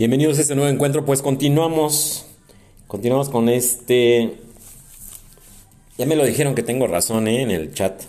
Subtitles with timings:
[0.00, 1.04] Bienvenidos a este nuevo encuentro.
[1.04, 2.24] Pues continuamos.
[2.86, 4.32] Continuamos con este.
[5.98, 7.42] Ya me lo dijeron que tengo razón ¿eh?
[7.42, 8.04] en el chat.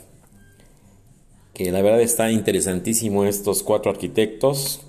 [1.53, 4.83] Que la verdad está interesantísimo estos cuatro arquitectos.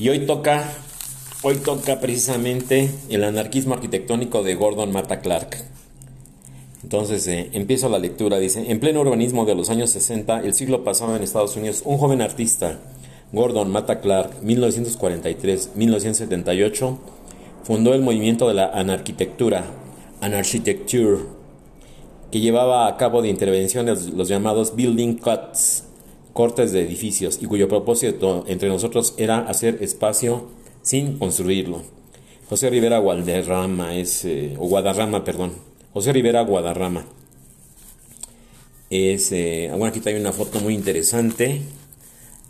[0.00, 0.68] Y hoy toca.
[1.42, 5.56] Hoy toca precisamente el anarquismo arquitectónico de Gordon Matta Clark.
[6.82, 8.40] Entonces eh, empiezo la lectura.
[8.40, 11.98] Dice: En pleno urbanismo de los años 60, el siglo pasado en Estados Unidos, un
[11.98, 12.80] joven artista
[13.32, 16.98] Gordon Matta Clark, 1943-1978,
[17.64, 19.64] fundó el movimiento de la anarquitectura,
[20.20, 21.22] Anarchitecture,
[22.30, 25.84] que llevaba a cabo de intervenciones los llamados building cuts,
[26.32, 30.46] cortes de edificios, y cuyo propósito entre nosotros era hacer espacio
[30.82, 31.82] sin construirlo.
[32.48, 35.54] José Rivera Guadarrama es, eh, o Guadarrama, perdón,
[35.92, 37.04] José Rivera Guadarrama.
[38.88, 41.60] Es, eh, aquí hay una foto muy interesante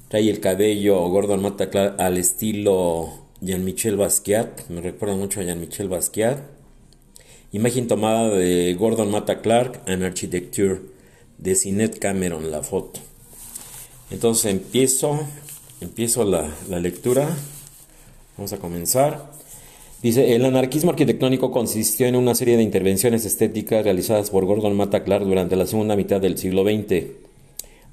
[0.09, 3.11] Trae el cabello Gordon Mata al estilo
[3.41, 4.69] Jean-Michel Basquiat.
[4.69, 6.39] Me recuerda mucho a Jean-Michel Basquiat.
[7.51, 10.81] Imagen tomada de Gordon Mata Clark and Architecture
[11.39, 13.01] de Sinet Cameron, la foto.
[14.13, 15.19] Entonces empiezo,
[15.81, 17.29] empiezo la, la lectura.
[18.37, 19.33] Vamos a comenzar.
[20.05, 25.03] Dice, el anarquismo arquitectónico consistió en una serie de intervenciones estéticas realizadas por Gordon Mata
[25.03, 27.26] Clark durante la segunda mitad del siglo XX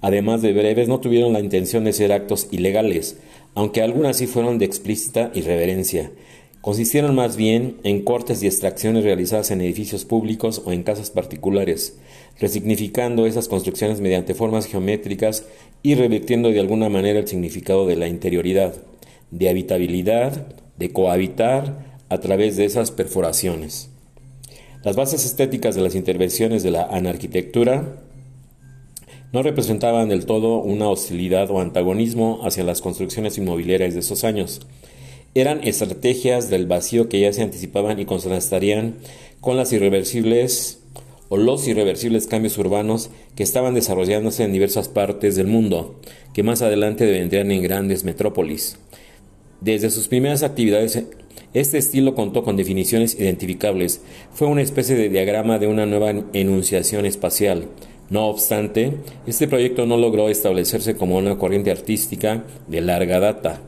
[0.03, 3.17] además de breves, no tuvieron la intención de ser actos ilegales,
[3.55, 6.11] aunque algunas sí fueron de explícita irreverencia.
[6.59, 11.97] Consistieron más bien en cortes y extracciones realizadas en edificios públicos o en casas particulares,
[12.37, 15.45] resignificando esas construcciones mediante formas geométricas
[15.83, 18.75] y revirtiendo de alguna manera el significado de la interioridad,
[19.31, 23.89] de habitabilidad, de cohabitar a través de esas perforaciones.
[24.83, 28.03] Las bases estéticas de las intervenciones de la anarquitectura
[29.33, 34.61] no representaban del todo una hostilidad o antagonismo hacia las construcciones inmobiliarias de esos años.
[35.33, 38.95] Eran estrategias del vacío que ya se anticipaban y contrastarían
[39.41, 40.83] con las irreversibles
[41.29, 45.99] o los irreversibles cambios urbanos que estaban desarrollándose en diversas partes del mundo,
[46.35, 48.77] que más adelante vendrían en grandes metrópolis.
[49.61, 51.03] Desde sus primeras actividades,
[51.55, 54.01] este estilo contó con definiciones identificables.
[54.31, 57.69] Fue una especie de diagrama de una nueva enunciación espacial,
[58.09, 63.61] no obstante, este proyecto no logró establecerse como una corriente artística de larga data,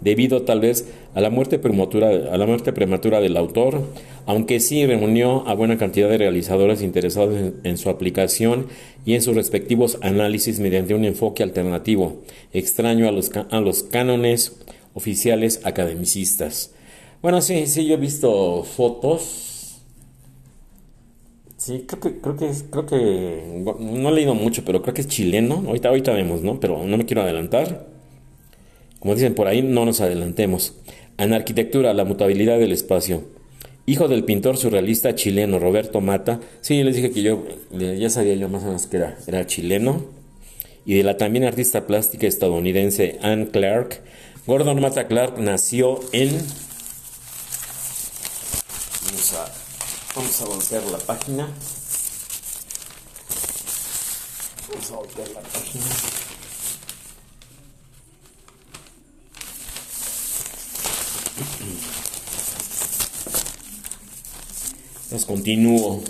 [0.00, 3.82] debido tal vez a la muerte prematura, a la muerte prematura del autor,
[4.26, 8.66] aunque sí reunió a buena cantidad de realizadores interesados en, su aplicación
[9.04, 12.20] y en sus respectivos análisis mediante un enfoque alternativo,
[12.52, 14.60] extraño a los, a los cánones
[14.94, 16.72] oficiales academicistas.
[17.22, 19.49] Bueno, sí, sí, yo he visto fotos
[21.60, 25.08] Sí, creo que, creo que, creo que, no he leído mucho, pero creo que es
[25.08, 25.62] chileno.
[25.66, 26.58] Ahorita, ahorita vemos, ¿no?
[26.58, 27.86] Pero no me quiero adelantar.
[28.98, 30.74] Como dicen por ahí, no nos adelantemos.
[31.18, 33.24] Anarquitectura, la mutabilidad del espacio.
[33.84, 36.40] Hijo del pintor surrealista chileno Roberto Mata.
[36.62, 40.06] Sí, les dije que yo, ya sabía yo más o menos que era, era chileno.
[40.86, 44.00] Y de la también artista plástica estadounidense Anne Clark.
[44.46, 46.30] Gordon Mata Clark nació en
[49.04, 49.69] Vamos a
[50.14, 51.48] voltear la página.
[54.68, 55.84] Vamos a voltear la página.
[65.04, 66.02] Entonces continúo.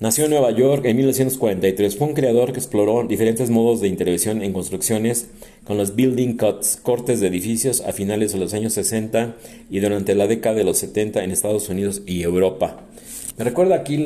[0.00, 1.96] Nació en Nueva York en 1943.
[1.96, 5.26] Fue un creador que exploró diferentes modos de intervención en construcciones
[5.70, 9.36] con los building cuts, cortes de edificios a finales de los años 60
[9.70, 12.80] y durante la década de los 70 en Estados Unidos y Europa.
[13.38, 14.04] Me recuerda aquí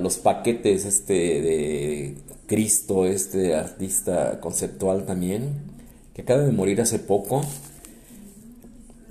[0.00, 2.14] los paquetes este de
[2.46, 5.54] Cristo, este artista conceptual también,
[6.14, 7.44] que acaba de morir hace poco,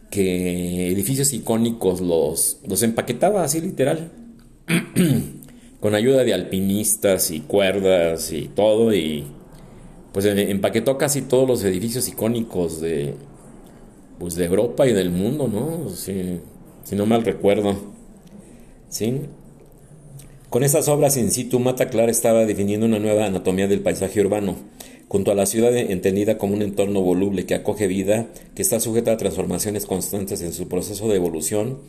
[0.09, 4.13] que edificios icónicos los, los empaquetaba así literal,
[5.81, 9.25] con ayuda de alpinistas y cuerdas y todo, y
[10.15, 13.15] pues empaquetó casi todos los edificios icónicos de,
[14.17, 15.89] pues de Europa y del mundo, ¿no?
[15.89, 16.39] Si,
[16.85, 17.75] si no mal recuerdo.
[18.87, 19.23] ¿Sí?
[20.49, 24.55] Con estas obras in situ, Mata Clara estaba definiendo una nueva anatomía del paisaje urbano,
[25.09, 29.11] junto a la ciudad entendida como un entorno voluble que acoge vida, que está sujeta
[29.11, 31.79] a transformaciones constantes en su proceso de evolución,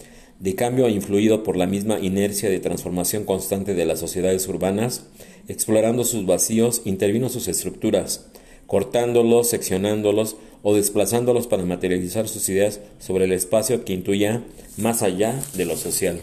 [0.40, 5.04] de cambio influido por la misma inercia de transformación constante de las sociedades urbanas,
[5.48, 8.26] explorando sus vacíos, intervino sus estructuras,
[8.66, 14.42] cortándolos, seccionándolos o desplazándolos para materializar sus ideas sobre el espacio que intuya
[14.76, 16.20] más allá de lo social.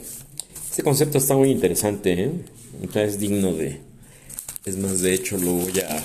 [0.70, 2.32] Este concepto está muy interesante, ¿eh?
[2.96, 3.80] es digno de...
[4.66, 6.04] Es más, de hecho lo voy a...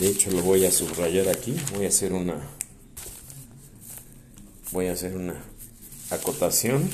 [0.00, 2.58] De hecho lo voy a subrayar aquí, voy a hacer una
[4.70, 5.34] voy a hacer una
[6.10, 6.88] acotación.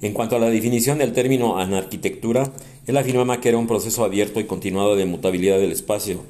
[0.00, 2.52] En cuanto a la definición del término anarquitectura,
[2.86, 6.22] él afirmaba que era un proceso abierto y continuado de mutabilidad del espacio,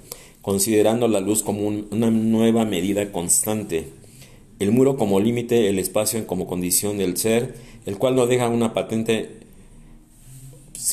[0.42, 3.88] considerando la luz como una nueva medida constante,
[4.58, 7.54] el muro como límite, el espacio como condición del ser,
[7.87, 9.38] el cual no deja una patente.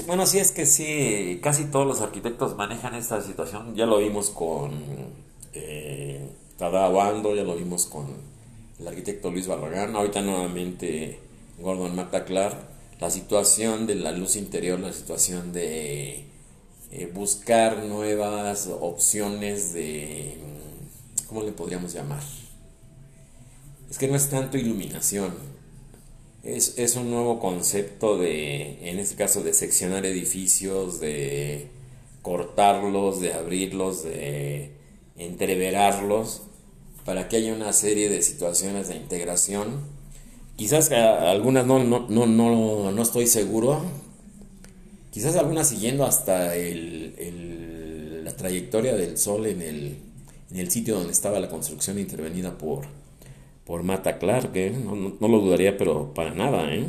[0.05, 4.29] Bueno, sí es que sí, casi todos los arquitectos manejan esta situación, ya lo vimos
[4.29, 4.71] con
[5.53, 6.27] eh,
[6.57, 8.05] Tada ya lo vimos con
[8.79, 11.19] el arquitecto Luis Barragán, ahorita nuevamente
[11.59, 12.69] Gordon Mataclar,
[12.99, 16.25] la situación de la luz interior, la situación de
[16.91, 20.37] eh, buscar nuevas opciones de,
[21.27, 22.23] ¿cómo le podríamos llamar?
[23.89, 25.33] Es que no es tanto iluminación,
[26.43, 31.67] es, es un nuevo concepto de, en este caso, de seccionar edificios, de
[32.21, 34.71] cortarlos, de abrirlos, de
[35.17, 36.43] entreverarlos,
[37.07, 39.97] para que haya una serie de situaciones de integración
[40.57, 43.79] Quizás algunas no, no, no, no, no estoy seguro.
[45.11, 49.97] Quizás algunas siguiendo hasta el, la trayectoria del Sol en el,
[50.49, 52.85] en el sitio donde estaba la construcción intervenida por,
[53.65, 54.49] por Mata Clark.
[54.55, 54.71] ¿eh?
[54.71, 56.73] No, lo dudaría, pero para nada.
[56.73, 56.87] ¿eh?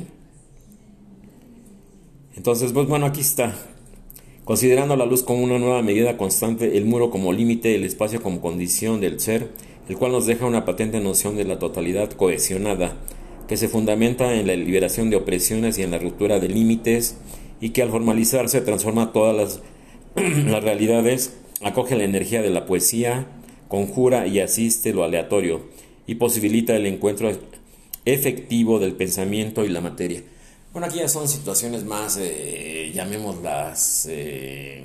[2.37, 3.55] Entonces, pues bueno, aquí está.
[4.47, 8.41] Considerando la luz como una nueva medida constante, el muro como límite, el espacio como
[8.41, 9.51] condición del ser,
[9.89, 12.97] el cual nos deja una patente noción de la totalidad cohesionada
[13.49, 17.17] que se fundamenta en la liberación de opresiones y en la ruptura de límites
[17.61, 19.61] y que al formalizarse transforma todas
[20.15, 23.27] las, realidades, acoge la energía de la poesía,
[23.69, 25.63] conjura y asiste lo aleatorio
[26.07, 27.31] y posibilita el encuentro
[28.05, 30.23] efectivo del pensamiento y la materia.
[30.73, 34.85] Bueno, aquí ya son situaciones más, eh, llamémoslas, eh,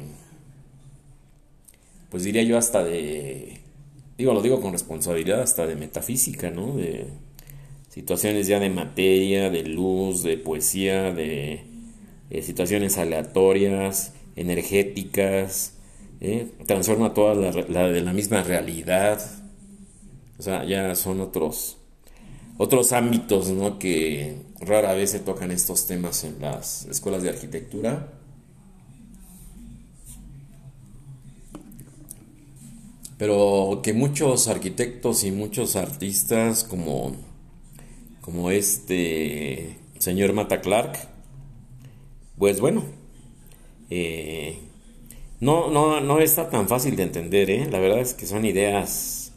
[2.10, 3.63] pues diría yo hasta de,
[4.18, 6.76] digo, lo digo con responsabilidad, hasta de metafísica, ¿no?
[6.76, 7.08] De,
[7.94, 11.62] situaciones ya de materia, de luz, de poesía, de
[12.32, 15.76] eh, situaciones aleatorias, energéticas,
[16.20, 16.48] ¿eh?
[16.66, 19.22] transforma toda la, de la misma realidad.
[20.40, 21.78] O sea, ya son otros,
[22.58, 23.78] otros ámbitos ¿no?
[23.78, 28.12] que rara vez se tocan estos temas en las escuelas de arquitectura.
[33.24, 37.14] Pero que muchos arquitectos y muchos artistas como
[38.20, 41.00] como este señor Mata Clark,
[42.38, 42.84] pues bueno,
[43.90, 44.58] eh,
[45.40, 47.66] no, no, no está tan fácil de entender, ¿eh?
[47.72, 49.32] la verdad es que son ideas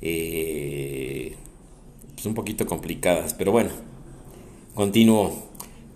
[0.00, 1.34] eh,
[2.14, 3.70] pues un poquito complicadas, pero bueno,
[4.74, 5.48] continúo.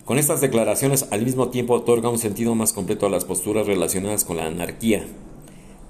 [0.03, 4.25] Con estas declaraciones al mismo tiempo otorga un sentido más completo a las posturas relacionadas
[4.25, 5.05] con la anarquía,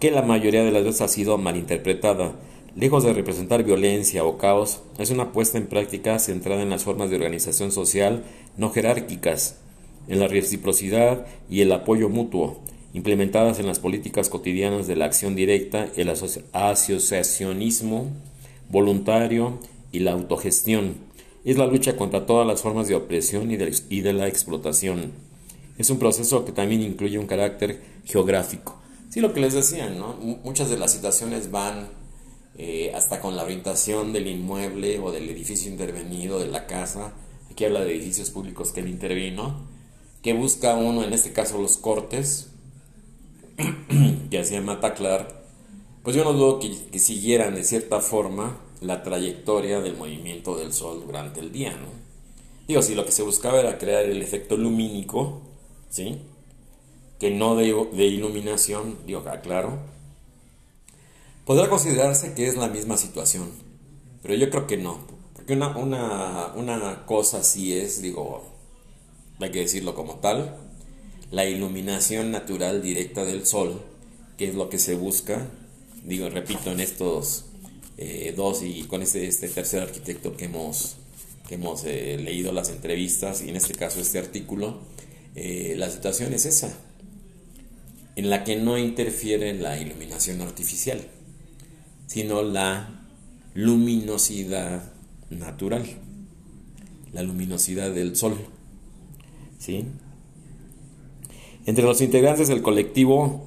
[0.04, 2.36] que la mayoría de las veces ha sido malinterpretada
[2.76, 7.10] Lejos de representar violencia o caos, es una puesta en práctica centrada en las formas
[7.10, 8.26] de organización social
[8.58, 9.60] no jerárquicas,
[10.10, 12.60] en la reciprocidad y el apoyo mutuo,
[12.94, 18.12] implementadas en las políticas cotidianas de la acción directa, el asociacionismo
[18.70, 19.58] voluntario
[19.94, 20.96] y la autogestión.
[21.46, 25.14] Es la lucha contra todas las formas de opresión y de, la explotación.
[25.78, 28.82] Es un proceso que también incluye un carácter geográfico.
[29.13, 30.15] Sí, lo que les decía, ¿no?
[30.44, 31.88] Muchas de las situaciones van
[32.57, 37.14] eh, hasta con la orientación del inmueble o del edificio intervenido, de la casa.
[37.52, 39.68] Aquí habla de edificios públicos que él intervino,
[40.23, 42.54] que busca uno, en este caso los cortes,
[44.31, 45.31] que hacía Mata Clark.
[46.02, 51.04] Pues yo no dudo que, siguieran de cierta forma la trayectoria del movimiento del sol
[51.06, 51.90] durante el día, ¿no?
[52.68, 55.44] Digo, si lo que se buscaba era crear el efecto lumínico,
[55.92, 56.18] ¿sí?
[57.23, 57.68] Que no de,
[58.06, 59.80] iluminación, digo, claro,
[61.45, 63.49] Podrá considerarse que es la misma situación,
[64.21, 68.44] pero yo creo que no, porque una, una, una cosa sí es, digo,
[69.39, 70.57] hay que decirlo como tal,
[71.31, 73.81] la iluminación natural directa del sol,
[74.37, 75.47] que es lo que se busca,
[76.03, 77.45] digo, repito, en estos
[77.97, 80.97] eh, dos y con este, este tercer arquitecto que hemos,
[81.47, 84.81] que hemos eh, leído las entrevistas y en este caso este artículo,
[85.35, 86.77] eh, la situación es esa,
[88.16, 91.02] en la que no interfiere la iluminación artificial
[92.14, 92.90] sino la
[93.56, 94.92] luminosidad
[95.32, 95.84] natural,
[97.12, 98.38] la luminosidad del sol.
[99.58, 99.86] ¿sí?
[101.66, 103.46] Entre los integrantes del colectivo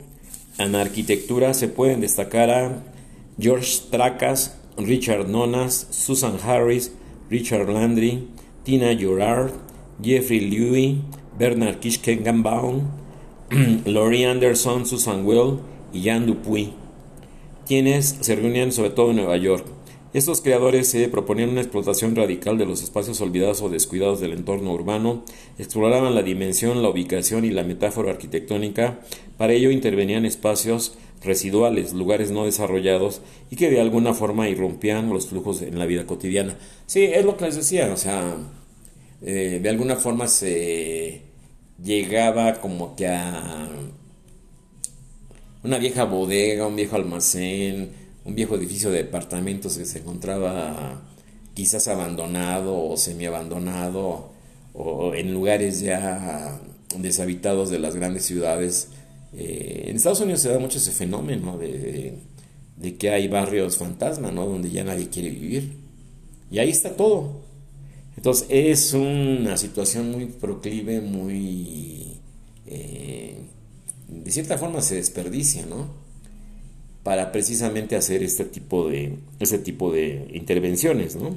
[0.58, 2.82] Anarquitectura se pueden destacar a
[3.38, 6.90] George Tracas, Richard Nonas, Susan Harris,
[7.30, 8.26] Richard Landry,
[8.64, 9.52] Tina Gerard,
[10.02, 10.96] Jeffrey Louis,
[11.38, 12.88] Bernard Kischkenbaum,
[13.84, 15.58] Laurie Anderson, Susan Will
[15.92, 16.72] y Jan Dupuy
[17.66, 19.66] quienes se reunían sobre todo en Nueva York.
[20.14, 24.72] Estos creadores se proponían una explotación radical de los espacios olvidados o descuidados del entorno
[24.72, 25.24] urbano,
[25.58, 29.00] exploraban la dimensión, la ubicación y la metáfora arquitectónica,
[29.36, 35.26] para ello intervenían espacios residuales, lugares no desarrollados y que de alguna forma irrumpían los
[35.26, 36.56] flujos en la vida cotidiana.
[36.86, 38.36] Sí, es lo que les decía, o sea,
[39.22, 41.22] eh, de alguna forma se
[41.82, 43.68] llegaba como que a
[45.62, 47.90] una vieja bodega, un viejo almacén,
[48.24, 51.02] un viejo edificio de departamentos que se encontraba
[51.54, 54.30] quizás abandonado o semiabandonado
[54.74, 56.60] o en lugares ya
[56.98, 58.88] deshabitados de las grandes ciudades.
[59.32, 62.18] Eh, en Estados Unidos se da mucho ese fenómeno de,
[62.98, 64.46] que hay barrios fantasma, ¿no?
[64.46, 65.76] Donde ya nadie quiere vivir.
[66.50, 67.45] Y ahí está todo.
[68.16, 72.18] Entonces es una situación muy proclive, muy...
[72.66, 73.36] Eh,
[74.08, 76.06] de cierta forma se desperdicia, ¿no?
[77.06, 81.14] para precisamente hacer este tipo de, ese tipo de intervenciones.
[81.14, 81.36] ¿no?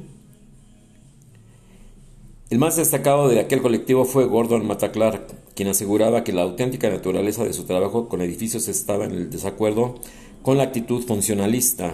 [2.50, 7.44] El más destacado de aquel colectivo fue Gordon Mataclar, quien aseguraba que la auténtica naturaleza
[7.44, 10.00] de su trabajo con edificios estaba en el desacuerdo
[10.42, 11.94] con la actitud funcionalista,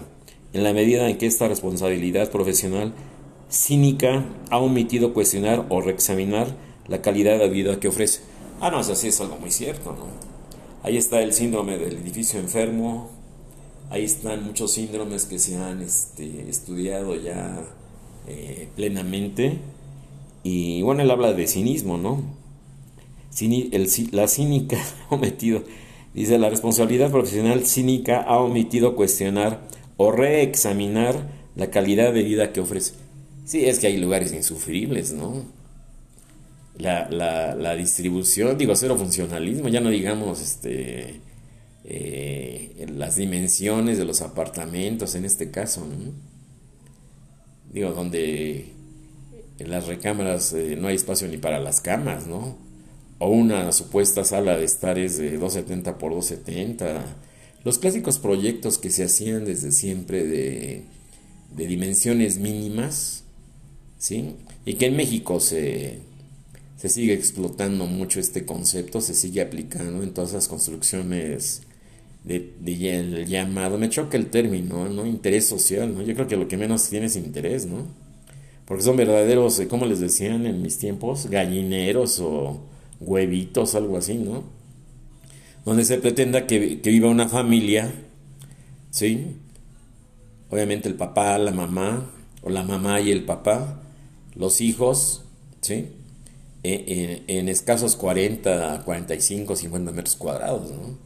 [0.54, 2.94] en la medida en que esta responsabilidad profesional
[3.50, 6.48] cínica ha omitido cuestionar o reexaminar
[6.88, 8.22] la calidad de vida que ofrece.
[8.62, 10.06] Ah, no, eso sí es algo muy cierto, ¿no?
[10.84, 13.10] Ahí está el síndrome del edificio enfermo,
[13.90, 17.64] Ahí están muchos síndromes que se han este, estudiado ya
[18.28, 19.60] eh, plenamente.
[20.44, 22.24] Y bueno, él habla de cinismo, ¿no?
[24.12, 24.78] la cínica
[25.10, 25.64] ha omitido,
[26.14, 32.62] dice, la responsabilidad profesional cínica ha omitido cuestionar o reexaminar la calidad de vida que
[32.62, 32.94] ofrece.
[33.46, 35.46] Sí, es que hay lugares insufribles, ¿no?
[36.78, 41.22] La, la, la distribución, digo, cero funcionalismo, ya no digamos, este,
[41.86, 45.88] eh, las dimensiones de los apartamentos en este caso,
[47.72, 48.74] digo, donde
[49.60, 52.58] en las recámaras eh, no hay espacio ni para las camas, ¿no?
[53.20, 57.06] O una supuesta sala de estares de 270 por 270.
[57.64, 60.84] Los clásicos proyectos que se hacían desde siempre de,
[61.56, 63.25] de dimensiones mínimas,
[64.06, 64.36] ¿sí?
[64.68, 65.98] Y que en México se,
[66.78, 71.64] se sigue explotando mucho este concepto, se sigue aplicando en todas las construcciones
[72.24, 75.08] de, el llamado, me choca el término, ¿no?
[75.08, 76.04] Interés social, ¿no?
[76.04, 77.88] Yo creo que lo que menos tiene es interés, ¿no?
[78.66, 82.62] Porque son verdaderos, eh, como les decían en mis tiempos, gallineros o
[83.00, 84.44] huevitos, algo así, ¿no?
[85.66, 87.92] Donde se pretenda que, que viva una familia,
[88.92, 89.38] ¿sí?
[90.52, 92.12] Obviamente el papá, la mamá,
[92.44, 93.82] o la mamá y el papá,
[94.36, 95.24] los hijos,
[95.62, 95.90] ¿sí?
[96.64, 100.98] En, escasos 40, 45, 50 metros cuadrados, ¿no?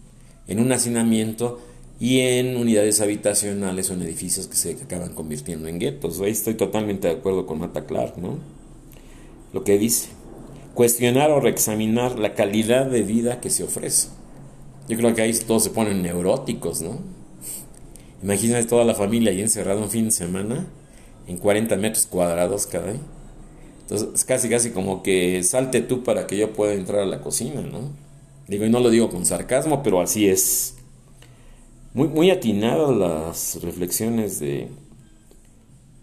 [0.49, 1.59] en un hacinamiento
[1.99, 6.19] y en unidades habitacionales o en edificios que se acaban convirtiendo en guetos.
[6.21, 8.37] Ahí estoy totalmente de acuerdo con Mata Clark, ¿no?
[9.53, 10.09] Lo que dice,
[10.73, 14.07] cuestionar o reexaminar la calidad de vida que se ofrece.
[14.87, 16.99] Yo creo que ahí todos se ponen neuróticos, ¿no?
[18.23, 20.67] Imagínate toda la familia ahí encerrada un fin de semana
[21.27, 23.01] en 40 metros cuadrados cada día.
[23.89, 27.21] Entonces, es casi, casi como que salte tú para que yo pueda entrar a la
[27.21, 27.89] cocina, ¿no?
[28.47, 30.75] Digo, y no lo digo con sarcasmo, pero así es.
[31.95, 34.67] Muy, muy atinadas las reflexiones de,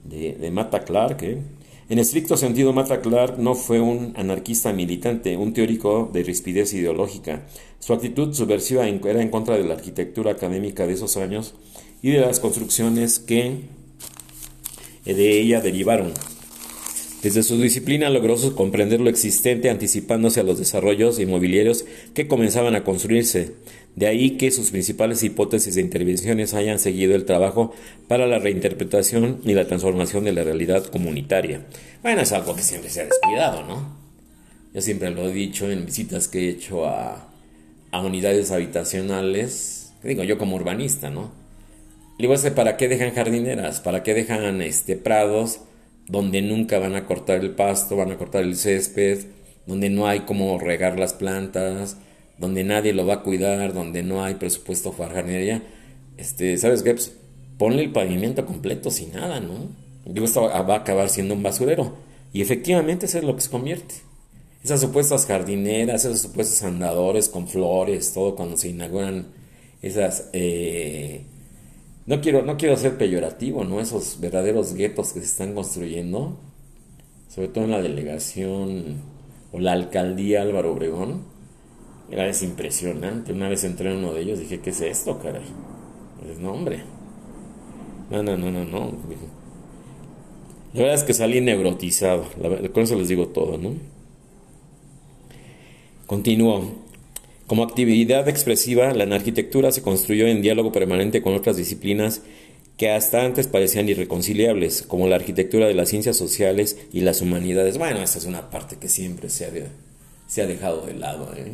[0.02, 1.22] de, Mata Clark.
[1.22, 1.40] ¿eh?
[1.88, 7.46] En estricto sentido, Mata Clark no fue un anarquista militante, un teórico de rispidez ideológica.
[7.78, 11.54] Su actitud subversiva era en contra de la arquitectura académica de esos años
[12.02, 13.60] y de las construcciones que
[15.04, 16.12] de ella derivaron.
[17.26, 22.84] Desde su disciplina logró comprender lo existente anticipándose a los desarrollos inmobiliarios que comenzaban a
[22.84, 23.50] construirse.
[23.96, 27.74] De ahí que sus principales hipótesis de intervenciones hayan seguido el trabajo
[28.06, 31.66] para la reinterpretación y la transformación de la realidad comunitaria.
[32.00, 33.96] Bueno, es algo que siempre se ha descuidado, ¿no?
[34.72, 37.28] Yo siempre lo he dicho en visitas que he hecho a,
[37.92, 41.32] unidades habitacionales, digo yo como urbanista, ¿no?
[42.20, 43.80] Digo, ¿para qué dejan jardineras?
[43.80, 45.58] ¿Para qué dejan este, prados?
[46.08, 49.26] Donde nunca van a cortar el pasto, van a cortar el césped,
[49.66, 51.96] donde no hay cómo regar las plantas,
[52.38, 55.62] donde nadie lo va a cuidar, donde no hay presupuesto para jardinería,
[56.16, 56.92] este, ¿sabes qué?
[56.92, 57.12] Pues,
[57.58, 59.68] ponle el pavimento completo sin nada, ¿no?
[60.04, 61.96] Digo, esto va a acabar siendo un basurero.
[62.32, 63.94] Y efectivamente eso es lo que se convierte.
[64.62, 69.26] Esas supuestas jardineras, esos supuestos andadores con flores, todo cuando se inauguran
[69.82, 71.22] esas eh,
[72.06, 73.80] no quiero, no quiero ser peyorativo, ¿no?
[73.80, 76.38] Esos verdaderos guetos que se están construyendo,
[77.28, 79.02] sobre todo en la delegación
[79.52, 81.22] o la alcaldía Álvaro Obregón,
[82.10, 83.32] era es impresionante.
[83.32, 85.42] Una vez entré en uno de ellos dije, ¿qué es esto, caray?
[86.22, 86.82] Pues no, hombre.
[88.10, 88.92] No, no, no, no, no.
[90.72, 92.24] La verdad es que salí neurotizado,
[92.72, 93.74] con eso les digo todo, ¿no?
[96.06, 96.85] Continúo.
[97.46, 102.22] Como actividad expresiva, la arquitectura se construyó en diálogo permanente con otras disciplinas
[102.76, 107.78] que hasta antes parecían irreconciliables, como la arquitectura de las ciencias sociales y las humanidades.
[107.78, 111.32] Bueno, esa es una parte que siempre se ha, dejado de lado.
[111.36, 111.52] ¿eh?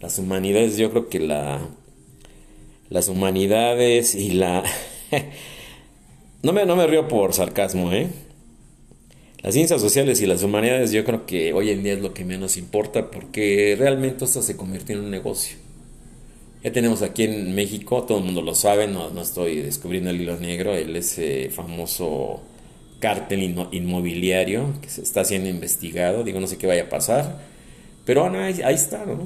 [0.00, 1.60] Las humanidades, yo creo que la,
[2.90, 4.64] las humanidades y la...
[6.42, 8.08] no, me, no me río por sarcasmo, ¿eh?
[9.42, 12.26] Las ciencias sociales y las humanidades yo creo que hoy en día es lo que
[12.26, 15.56] menos importa porque realmente esto se convirtió en un negocio.
[16.62, 20.20] Ya tenemos aquí en México, todo el mundo lo sabe, no, no estoy descubriendo el
[20.20, 22.42] hilo negro, el ese famoso
[22.98, 23.42] cártel
[23.72, 27.40] inmobiliario que se está siendo investigado, digo no sé qué vaya a pasar,
[28.04, 29.22] pero bueno, ahí, está, ¿no?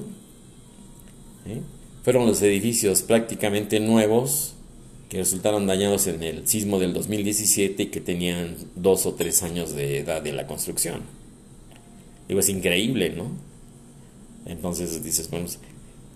[1.47, 1.61] ¿Eh?
[2.05, 4.55] Fueron los edificios prácticamente nuevos
[5.15, 9.73] que resultaron dañados en el sismo del 2017 y que tenían dos o tres años
[9.73, 11.03] de edad de la construcción.
[12.27, 13.29] Digo, es increíble, ¿no?
[14.45, 15.47] Entonces dices, bueno,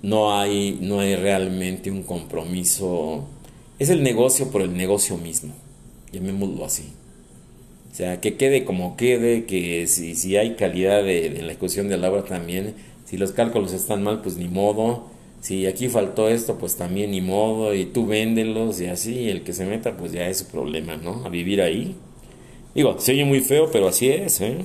[0.03, 3.29] no hay, no hay realmente un compromiso.
[3.79, 5.55] Es el negocio por el negocio mismo,
[6.11, 6.89] llamémoslo así.
[7.93, 11.87] O sea, que quede como quede, que si, si hay calidad de, de la ejecución
[11.87, 12.75] de la obra también,
[13.05, 15.05] si los cálculos están mal, pues ni modo
[15.41, 19.53] si aquí faltó esto, pues también ni modo, y tú véndelos y así, el que
[19.53, 21.25] se meta, pues ya es su problema, ¿no?
[21.25, 21.95] A vivir ahí.
[22.75, 24.59] Digo, se oye muy feo, pero así es, ¿eh?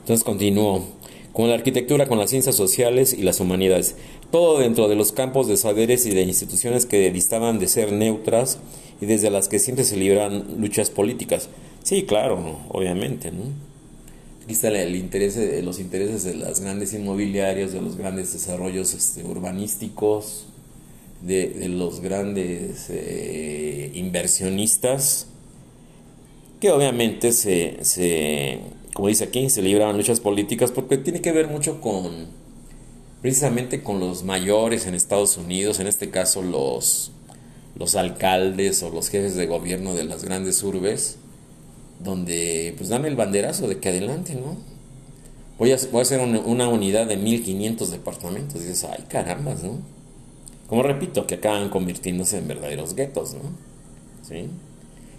[0.00, 0.84] Entonces continúo.
[1.32, 3.94] Con la arquitectura, con las ciencias sociales y las humanidades.
[4.32, 8.58] Todo dentro de los campos de saberes y de instituciones que distaban de ser neutras
[9.00, 11.48] y desde las que siempre se libran luchas políticas.
[11.84, 13.69] Sí, claro, obviamente, ¿no?
[14.50, 20.46] Está el interés, los intereses de las grandes inmobiliarias, de los grandes desarrollos este, urbanísticos,
[21.22, 25.28] de, los grandes eh, inversionistas,
[26.60, 28.60] que obviamente se,
[28.92, 32.26] como dice aquí, se libran luchas políticas porque tiene que ver mucho con,
[33.22, 37.12] precisamente con los mayores en Estados Unidos, en este caso los,
[37.76, 41.19] los alcaldes o los jefes de gobierno de las grandes urbes,
[42.02, 44.56] donde pues dame el banderazo de que adelante, ¿no?
[45.58, 48.62] Voy a, voy a hacer una, unidad de 1500 departamentos.
[48.62, 49.78] Y dices, ay carambas, ¿no?
[50.66, 53.42] Como repito, que acaban convirtiéndose en verdaderos guetos, ¿no?
[54.26, 54.48] ¿Sí?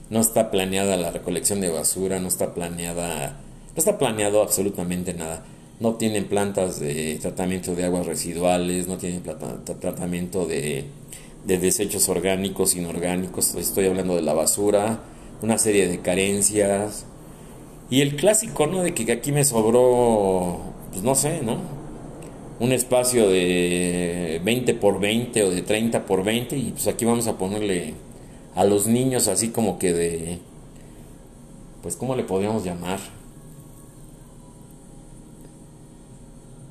[0.09, 3.39] No está planeada la recolección de basura, no está planeada,
[3.75, 5.45] no está planeado absolutamente nada.
[5.79, 9.23] No tienen plantas de tratamiento de aguas residuales, no tienen
[9.79, 10.85] tratamiento de,
[11.45, 13.55] de desechos orgánicos, inorgánicos.
[13.55, 15.01] Estoy hablando de la basura,
[15.41, 17.05] una serie de carencias.
[17.89, 18.83] Y el clásico, ¿no?
[18.83, 20.59] De que aquí me sobró,
[20.91, 21.57] pues no sé, ¿no?
[22.59, 27.27] Un espacio de 20 por 20 o de 30 por 20 y pues aquí vamos
[27.27, 27.95] a ponerle
[28.55, 30.39] a los niños así como que de,
[31.81, 32.99] pues ¿cómo le podríamos llamar?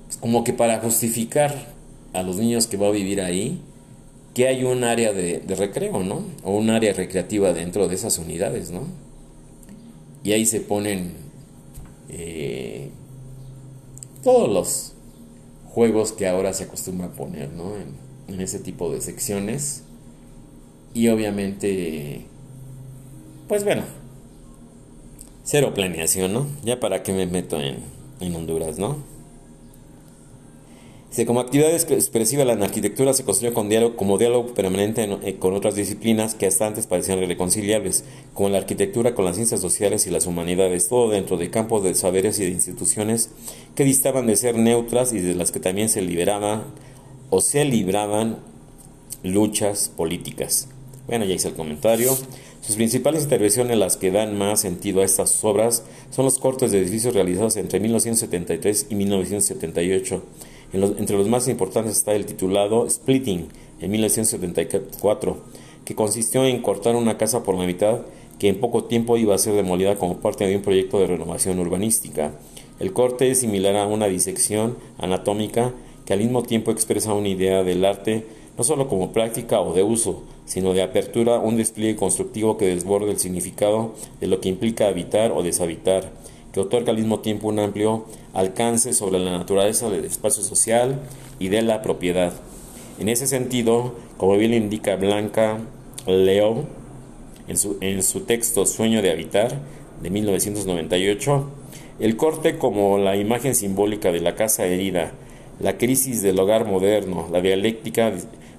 [0.07, 1.67] Pues como que para justificar
[2.13, 3.61] a los niños que va a vivir ahí,
[4.35, 6.25] que hay un área de, recreo, ¿no?
[6.45, 8.83] O un área recreativa dentro de esas unidades, ¿no?
[10.23, 11.13] Y ahí se ponen
[12.09, 12.91] eh,
[14.23, 14.93] todos los
[15.69, 17.75] juegos que ahora se acostumbra a poner, ¿no?
[17.77, 19.83] En, ese tipo de secciones.
[20.95, 22.27] Y obviamente,
[23.49, 23.83] pues bueno,
[25.43, 26.47] cero planeación, ¿no?
[26.65, 27.79] Ya para qué me meto en,
[28.21, 28.99] en Honduras, ¿no?
[31.27, 35.75] Como actividad expresiva la arquitectura se construyó con diálogo, como diálogo permanente eh, con otras
[35.75, 40.27] disciplinas que hasta antes parecían irreconciliables, como la arquitectura con las ciencias sociales y las
[40.27, 43.31] humanidades, todo dentro de campos de saberes y de instituciones
[43.75, 46.63] que distaban de ser neutras y de las que también se liberaban
[47.29, 48.39] o se libraban
[49.25, 50.69] luchas políticas.
[51.09, 52.17] Bueno, ya hice el comentario.
[52.61, 56.79] Sus principales intervenciones, las que dan más sentido a estas obras, son los cortes de
[56.79, 60.23] edificios realizados entre 1973 y 1978
[60.73, 63.49] entre los más importantes está el titulado Splitting
[63.81, 65.37] en 1974,
[65.85, 68.03] que consistió en cortar una casa por la mitad
[68.39, 71.59] que en poco tiempo iba a ser demolida como parte de un proyecto de renovación
[71.59, 72.33] urbanística.
[72.79, 75.75] El corte es similar a una disección anatómica
[76.07, 78.25] que al mismo tiempo expresa una idea del arte
[78.57, 83.13] no solo como práctica o de uso, sino de apertura, un despliegue constructivo que desborde
[83.13, 86.11] el significado de lo que implica habitar o deshabitar,
[86.53, 91.01] que otorga al mismo tiempo un amplio alcance sobre la naturaleza del espacio social
[91.39, 92.33] y de la propiedad.
[92.99, 95.59] En ese sentido, como bien indica Blanca
[96.07, 96.67] Leo
[97.49, 99.59] en su, en su texto Sueño de Habitar
[100.03, 101.51] de 1998,
[102.01, 105.13] el corte como la imagen simbólica de la casa herida,
[105.61, 108.13] la crisis del hogar moderno, la dialéctica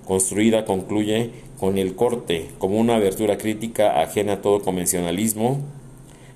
[0.06, 5.60] construida concluye con el corte, como una abertura crítica ajena a todo convencionalismo,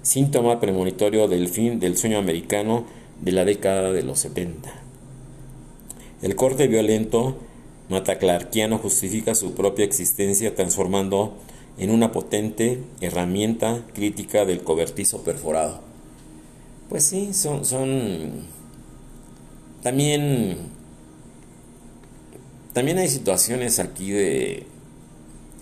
[0.06, 2.86] síntoma premonitorio del fin del sueño americano
[3.22, 4.72] de la década de los 70.
[6.22, 7.36] El corte violento
[7.90, 11.34] mataclarquiano justifica su propia existencia transformando
[11.80, 15.82] en una potente herramienta crítica del cobertizo perforado.
[16.88, 18.46] Pues sí, son, son
[19.82, 20.58] también
[22.74, 24.68] también hay situaciones aquí de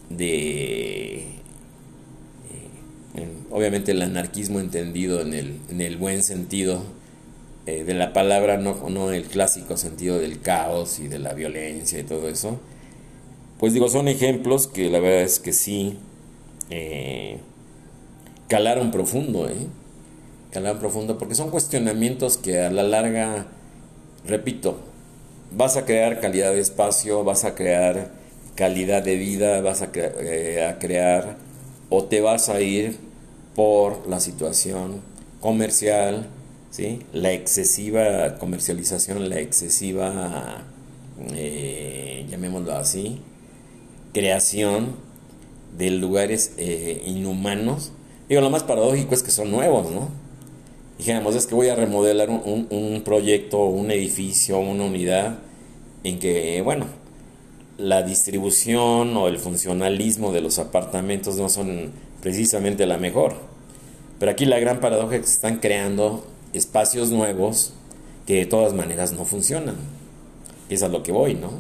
[0.09, 1.42] de
[3.51, 6.83] obviamente el anarquismo entendido en el, en el buen sentido
[7.65, 11.99] eh, de la palabra, no, no el clásico sentido del caos y de la violencia
[11.99, 12.59] y todo eso.
[13.59, 15.97] Pues digo, son ejemplos que la verdad es que sí
[16.69, 17.37] eh,
[18.49, 19.67] calaron profundo, ¿eh?
[20.51, 23.47] Calaron profundo, porque son cuestionamientos que a la larga,
[24.27, 24.79] repito,
[25.55, 28.11] vas a crear calidad de espacio, vas a crear
[28.55, 31.37] calidad de vida, vas a, eh, a crear
[31.95, 32.97] o te vas a ir
[33.55, 35.01] por la situación
[35.39, 36.25] comercial,
[36.71, 37.03] ¿sí?
[37.13, 40.63] la excesiva comercialización, la excesiva,
[41.35, 43.19] eh, llamémoslo así,
[44.11, 44.95] creación
[45.77, 47.91] de lugares eh, inhumanos.
[48.27, 50.09] Digo, lo más paradójico es que son nuevos, ¿no?
[50.97, 55.37] Dijéramos, es que voy a remodelar un, un proyecto, un edificio, una unidad,
[56.03, 56.87] en que, bueno,
[57.77, 63.35] la distribución o el funcionalismo de los apartamentos no son precisamente la mejor.
[64.19, 67.73] Pero aquí la gran paradoja es que están creando espacios nuevos
[68.25, 69.75] que de todas maneras no funcionan.
[70.69, 71.51] Es a lo que voy, ¿no?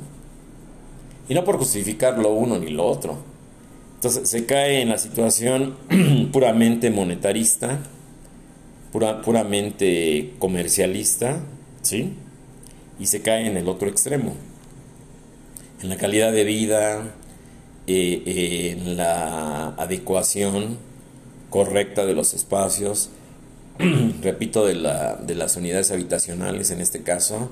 [1.27, 3.17] Y no por justificar lo uno ni lo otro.
[3.95, 5.75] Entonces se cae en la situación
[6.31, 7.79] puramente monetarista,
[8.91, 11.41] pura, puramente comercialista,
[11.81, 12.13] ¿sí?
[12.99, 14.35] Y se cae en el otro extremo.
[15.83, 17.13] En la calidad de vida,
[17.87, 20.77] eh, en la adecuación
[21.49, 23.09] correcta de los espacios,
[24.23, 27.51] repito, de, la, de, las unidades habitacionales en este caso,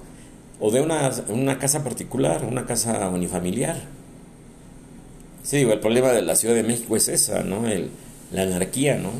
[0.61, 3.81] o de una, una casa particular, una casa unifamiliar.
[5.43, 7.67] Sí, digo, el problema de la Ciudad de México es esa, ¿no?
[7.67, 7.89] El,
[8.31, 9.11] la anarquía, ¿no?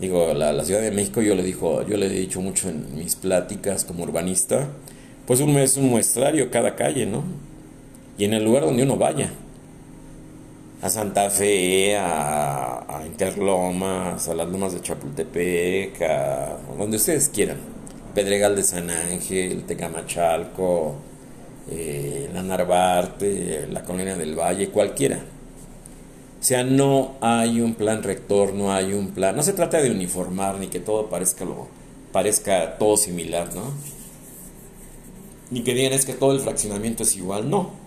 [0.00, 2.96] Digo, la, la, Ciudad de México, yo le, dijo, yo le he dicho mucho en
[2.96, 4.66] mis pláticas como urbanista,
[5.26, 7.22] pues un, es un muestrario cada calle, ¿no?
[8.18, 9.30] Y en el lugar donde uno vaya
[10.80, 17.58] a Santa Fe, a, Interlomas, a las Lomas de Chapultepec, a donde ustedes quieran.
[18.14, 20.94] Pedregal de San Ángel, Tecamachalco,
[21.70, 25.18] eh, la Narvarte, la Colonia del Valle, cualquiera.
[25.18, 29.36] O sea, no hay un plan rector, no hay un plan.
[29.36, 31.68] No se trata de uniformar ni que todo parezca lo
[32.12, 33.72] parezca todo similar, ¿no?
[35.50, 37.85] Ni que digan es que todo el fraccionamiento es igual, no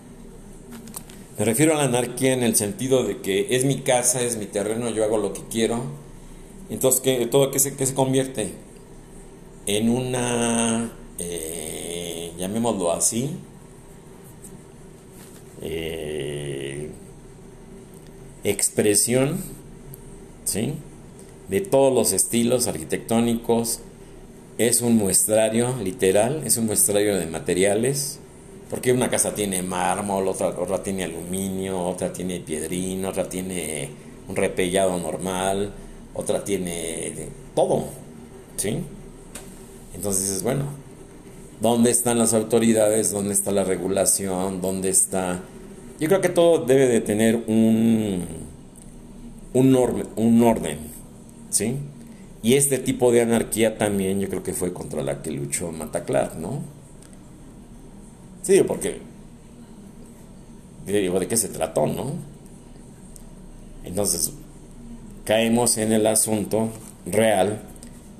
[1.40, 4.44] me refiero a la anarquía en el sentido de que es mi casa, es mi
[4.44, 5.84] terreno, yo hago lo que quiero.
[6.68, 8.52] Entonces, ¿qué, ¿todo qué se, se convierte?
[9.64, 13.30] En una, eh, llamémoslo así,
[15.62, 16.90] eh,
[18.44, 19.42] expresión,
[20.44, 20.74] ¿sí?
[21.48, 23.80] De todos los estilos arquitectónicos.
[24.58, 28.18] Es un muestrario literal, es un muestrario de materiales
[28.70, 33.88] porque una casa tiene mármol, otra, otra tiene aluminio, otra tiene piedrín, otra tiene
[34.28, 35.72] un repellado normal,
[36.14, 37.12] otra tiene
[37.56, 37.86] todo,
[38.56, 38.78] ¿sí?
[39.92, 40.66] Entonces dices, bueno,
[41.60, 43.10] ¿dónde están las autoridades?
[43.10, 44.60] ¿Dónde está la regulación?
[44.62, 45.42] ¿Dónde está...?
[45.98, 48.24] Yo creo que todo debe de tener un,
[49.52, 50.78] un, un orden,
[51.50, 51.74] ¿sí?
[52.42, 56.36] Y este tipo de anarquía también yo creo que fue contra la que luchó Mataclar,
[56.36, 56.79] ¿no?
[58.42, 59.00] Sí, porque
[60.86, 62.14] digo, ¿de qué se trató, no?
[63.84, 64.32] Entonces,
[65.24, 66.70] caemos en el asunto
[67.06, 67.62] real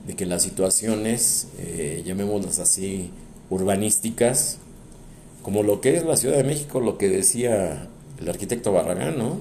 [0.06, 3.11] de que las situaciones, eh, llamémoslas así,
[3.50, 4.59] urbanísticas,
[5.42, 7.88] como lo que es la Ciudad de México, lo que decía
[8.20, 9.38] el arquitecto Barragán, ¿no?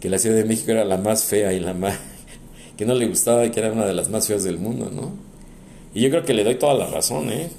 [0.00, 1.98] Que, la Ciudad de México era la más fea y la más...
[2.78, 5.12] que no le gustaba y que era una de las más feas del mundo, ¿no?
[5.92, 7.50] Y yo creo que le doy toda la razón, ¿eh?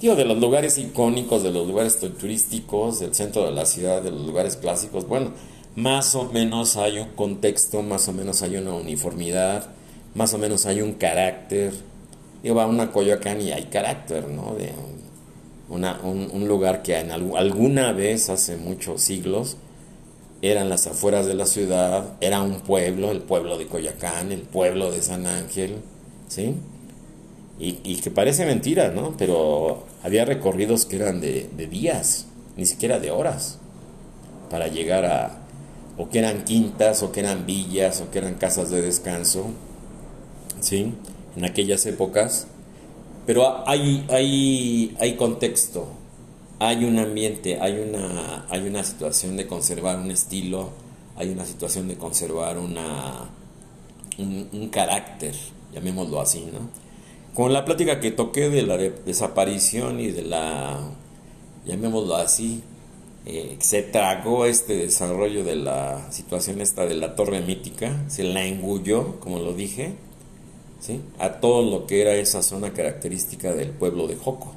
[0.00, 4.12] Digo, de los lugares icónicos, de los lugares turísticos, del centro de la ciudad, de
[4.12, 5.32] los lugares clásicos, bueno,
[5.74, 9.70] más o menos hay un contexto, más o menos hay una uniformidad,
[10.14, 11.72] más o menos hay un carácter.
[12.42, 14.54] Digo, va a una Coyoacán y hay carácter, ¿no?
[14.54, 14.72] De
[15.68, 19.56] un, lugar que en alguna vez, hace muchos siglos,
[20.40, 24.90] eran las afueras de la ciudad, era un pueblo, el pueblo de Coyoacán, el pueblo
[24.90, 25.76] de San Ángel,
[26.28, 26.54] ¿sí?
[27.60, 29.16] Y, que parece mentira, ¿no?
[29.18, 33.58] Pero había recorridos que eran de, días, ni siquiera de horas,
[34.50, 35.38] para llegar a,
[35.96, 39.46] o que eran quintas, o que eran villas, o que eran casas de descanso,
[40.60, 40.94] ¿sí?
[41.36, 42.46] En aquellas épocas.
[43.26, 45.88] Pero hay, hay, hay contexto,
[46.60, 50.70] hay un ambiente, hay una, hay una situación de conservar un estilo,
[51.16, 53.28] hay una situación de conservar una,
[54.18, 55.34] un, carácter,
[55.72, 56.87] llamémoslo así, ¿no?
[57.34, 60.80] Con la plática que toqué de la desaparición y de la,
[61.66, 62.62] llamémoslo así,
[63.26, 68.44] eh, se tragó este desarrollo de la situación esta de la torre mítica, se la
[68.44, 69.94] engulló, como lo dije,
[70.80, 71.00] ¿sí?
[71.18, 74.52] a todo lo que era esa zona característica del pueblo de Joco,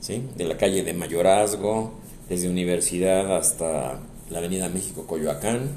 [0.00, 0.22] ¿sí?
[0.36, 1.92] de la calle de Mayorazgo,
[2.28, 5.70] desde Universidad hasta la Avenida México Coyoacán.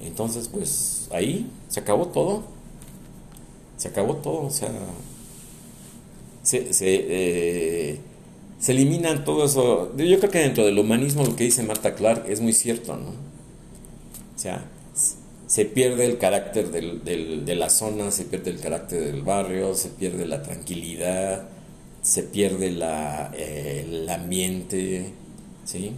[0.00, 2.55] Entonces, pues ahí se acabó todo.
[3.76, 4.70] Se acabó todo, o sea,
[6.42, 8.00] se, se, eh,
[8.58, 9.94] se eliminan todo eso.
[9.96, 13.10] Yo creo que dentro del humanismo lo que dice Marta Clark es muy cierto, ¿no?
[13.10, 14.64] O sea,
[15.46, 19.90] se pierde el carácter del, de la zona, se pierde el carácter del barrio, se
[19.90, 21.48] pierde la tranquilidad,
[22.02, 25.12] se pierde la, eh, el ambiente,
[25.64, 25.92] ¿sí?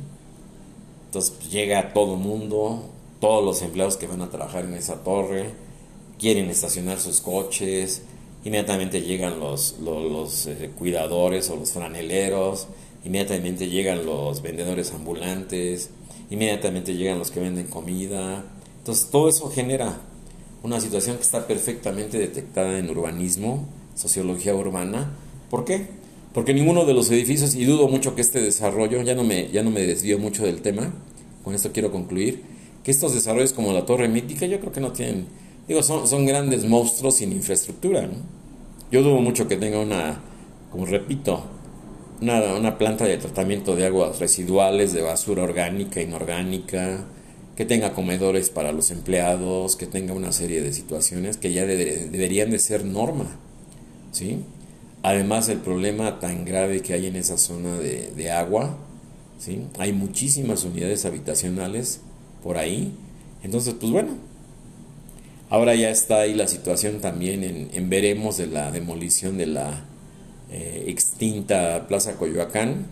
[1.07, 2.85] Entonces llega todo mundo,
[3.21, 5.51] todos los empleados que van a trabajar en esa torre,
[6.19, 8.03] quieren estacionar sus coches,
[8.45, 9.75] inmediatamente llegan los,
[10.47, 12.67] eh, cuidadores o los franeleros,
[13.05, 15.91] inmediatamente llegan los vendedores ambulantes,
[16.31, 18.45] inmediatamente llegan los que venden comida.
[18.79, 20.01] Entonces todo eso genera
[20.63, 25.13] una situación que está perfectamente detectada en urbanismo, sociología urbana.
[25.51, 25.87] ¿Por qué?
[26.35, 29.63] Porque ninguno de los edificios, y dudo mucho que este desarrollo, ya no me, ya
[29.63, 30.93] no me desvío mucho del tema,
[31.43, 32.43] con esto quiero concluir,
[32.85, 35.27] que estos desarrollos como la Torre Mítica yo creo que no tienen,
[35.69, 38.15] digo, son, son grandes monstruos sin infraestructura, ¿no?
[38.91, 40.21] Yo dudo mucho que tenga una,
[40.73, 41.45] como repito,
[42.23, 47.05] una, una planta de tratamiento de aguas residuales, de basura orgánica, inorgánica,
[47.55, 52.51] que tenga comedores para los empleados, que tenga una serie de situaciones que ya deberían
[52.51, 53.37] de ser norma.
[55.03, 58.79] Además, el problema tan grave que hay en esa zona de, agua,
[59.79, 62.01] hay muchísimas unidades habitacionales
[62.43, 62.93] por ahí.
[63.43, 64.11] Entonces, pues bueno,
[65.51, 69.85] ahora ya está ahí la situación también en, veremos de la demolición de la
[70.51, 72.87] eh, extinta Plaza Coyoacán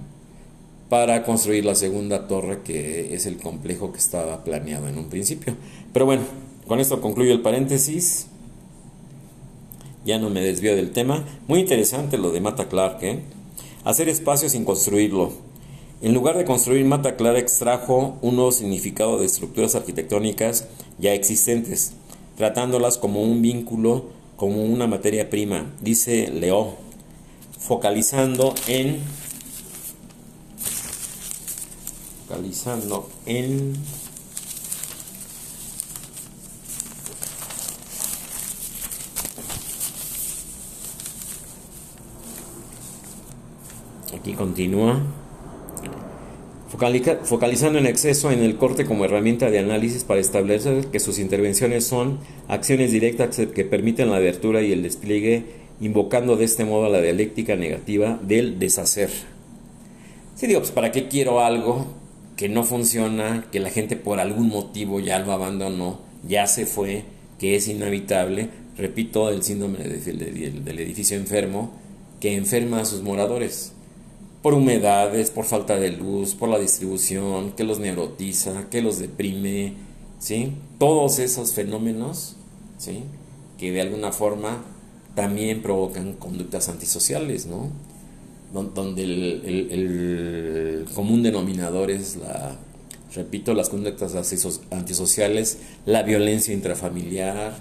[0.89, 5.57] para construir la segunda torre que es el complejo que estaba planeado en un principio.
[5.93, 6.23] Pero bueno,
[6.67, 8.27] con esto concluyo el paréntesis
[10.07, 11.25] ya no me desvío del tema.
[11.49, 13.21] Muy interesante lo de Mata Clark, ¿eh?
[13.85, 15.33] Hacer espacio sin construirlo.
[16.01, 21.95] En lugar de construir, Mata Clark extrajo un nuevo significado de estructuras arquitectónicas ya existentes,
[22.37, 24.05] tratándolas como un vínculo,
[24.37, 26.77] como una materia prima, dice Leo,
[27.59, 29.01] focalizando en
[32.29, 33.75] focalizando en
[44.27, 45.01] Aquí continúa.
[47.23, 51.87] Focalizando en exceso en el corte como herramienta de análisis para establecer que sus intervenciones
[51.87, 55.45] son acciones directas que permiten la abertura y el despliegue,
[55.81, 59.09] invocando de este modo la dialéctica negativa del deshacer.
[60.35, 61.87] Si digo, pues ¿para qué quiero algo
[62.37, 67.05] que no funciona, que la gente por algún motivo ya lo abandonó, ya se fue,
[67.39, 68.51] que es inhabitable?
[68.77, 71.73] Repito, el síndrome del edificio enfermo,
[72.21, 73.73] que enferma a sus moradores
[74.47, 79.73] por humedades, por falta de luz, por la distribución, que los neurotiza, que los deprime,
[80.21, 80.53] ¿sí?
[80.79, 82.37] Todos esos fenómenos,
[82.79, 83.03] ¿sí?
[83.59, 84.63] Que de alguna forma
[85.17, 87.71] también provocan conductas antisociales, ¿no?
[88.53, 92.55] Donde el, común denominador es la,
[93.17, 94.15] repito, las conductas
[94.71, 97.53] antisociales, la violencia intrafamiliar,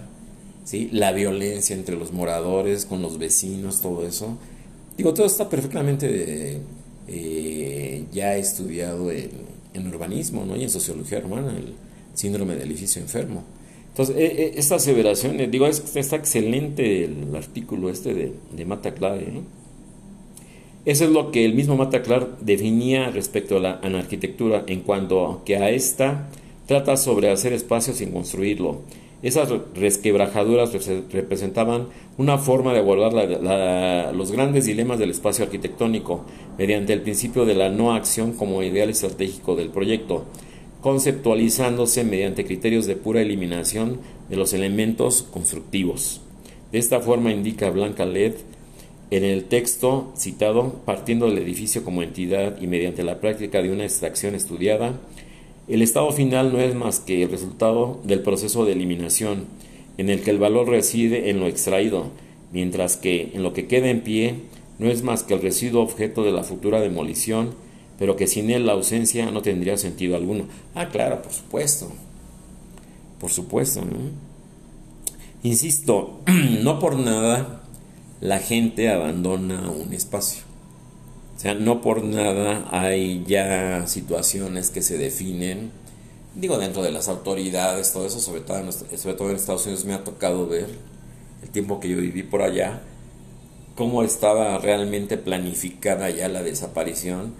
[0.65, 0.89] ¿sí?
[0.91, 4.37] la violencia entre los moradores, con los vecinos, todo eso.
[4.97, 6.61] Digo, todo está perfectamente
[7.07, 10.55] eh, ya estudiado en, urbanismo ¿no?
[10.55, 11.73] y en sociología urbana, el
[12.13, 13.43] síndrome del edificio enfermo.
[13.89, 19.41] Entonces, eh, eh, esta aseveración, digo, está excelente el artículo este de, de Mata Clave.
[20.85, 24.63] Eso es lo que el mismo Mata Clark definía respecto a la, a la, arquitectura
[24.67, 26.29] en cuanto que a esta
[26.67, 28.81] trata sobre hacer espacio sin construirlo
[29.21, 30.71] esas resquebrajaduras
[31.11, 33.13] representaban una forma de abordar
[34.13, 36.25] los grandes dilemas del espacio arquitectónico
[36.57, 40.25] mediante el principio de la no acción como ideal estratégico del proyecto,
[40.81, 43.99] conceptualizándose mediante criterios de pura eliminación
[44.29, 46.21] de los elementos constructivos.
[46.71, 48.33] De esta forma, indica Blanca Led,
[49.11, 53.83] en el texto citado, partiendo del edificio como entidad y mediante la práctica de una
[53.83, 54.99] extracción estudiada,
[55.67, 59.45] el estado final no es más que el resultado del proceso de eliminación,
[59.97, 62.11] en el que el valor reside en lo extraído,
[62.51, 64.35] mientras que en lo que queda en pie
[64.77, 67.55] no es más que el residuo objeto de la futura demolición,
[67.97, 70.45] pero que sin él la ausencia no tendría sentido alguno.
[70.73, 71.91] Ah, claro, por supuesto.
[73.19, 73.97] Por supuesto, ¿no?
[75.43, 76.19] Insisto,
[76.61, 77.63] no por nada
[78.19, 80.44] la gente abandona un espacio.
[81.35, 85.71] O sea, no por nada hay ya situaciones que se definen,
[86.33, 89.85] digo, dentro de las autoridades, todo eso, sobre todo, en, sobre todo en Estados Unidos
[89.85, 90.69] me ha tocado ver,
[91.43, 92.81] el tiempo que yo viví por allá,
[93.75, 97.33] cómo estaba realmente planificada ya la desaparición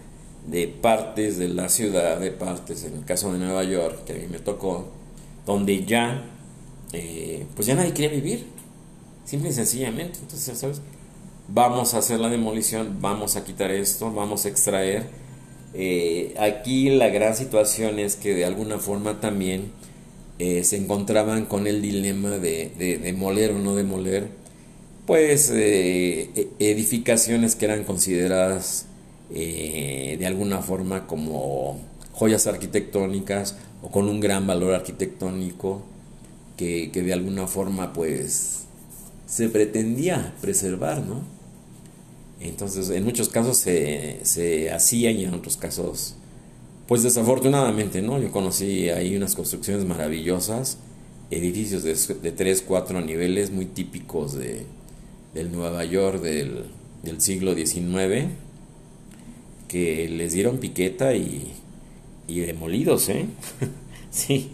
[0.45, 4.15] de partes de la ciudad, de partes, en el caso de Nueva York, que a
[4.17, 4.87] mí me tocó,
[5.45, 6.23] donde ya,
[6.91, 8.55] eh, pues ya nadie quería vivir
[9.25, 10.19] Simple y sencillamente.
[10.21, 10.81] Entonces, ¿sabes?
[11.47, 15.05] Vamos a hacer la demolición, vamos a quitar esto, vamos a extraer.
[15.75, 19.71] Eh, aquí la gran situación es que de alguna forma también
[20.39, 22.71] eh, se encontraban con el dilema de,
[23.03, 24.27] demoler o no demoler,
[25.05, 28.87] pues eh, e, edificaciones que eran consideradas
[29.29, 31.79] de alguna forma como
[32.13, 35.81] joyas arquitectónicas o con un gran valor arquitectónico
[36.57, 38.65] que, que de alguna forma pues
[39.25, 41.34] se pretendía preservar, ¿no?
[42.39, 46.15] Entonces, en muchos casos se, se hacía y en otros casos,
[46.87, 48.19] pues desafortunadamente, ¿no?
[48.19, 50.77] Yo conocí ahí unas construcciones maravillosas,
[51.31, 54.65] edificios de, de 3, 4 niveles muy típicos de,
[55.33, 56.65] del Nueva York del,
[57.03, 58.27] del siglo XIX,
[59.67, 61.51] que les dieron piqueta y,
[62.27, 63.25] y demolidos, ¿eh?
[64.11, 64.51] sí.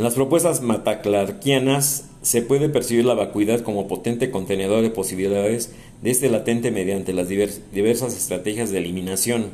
[0.00, 6.10] En las propuestas mataclarquianas se puede percibir la vacuidad como potente contenedor de posibilidades de
[6.10, 9.50] este latente mediante las diversas estrategias de eliminación,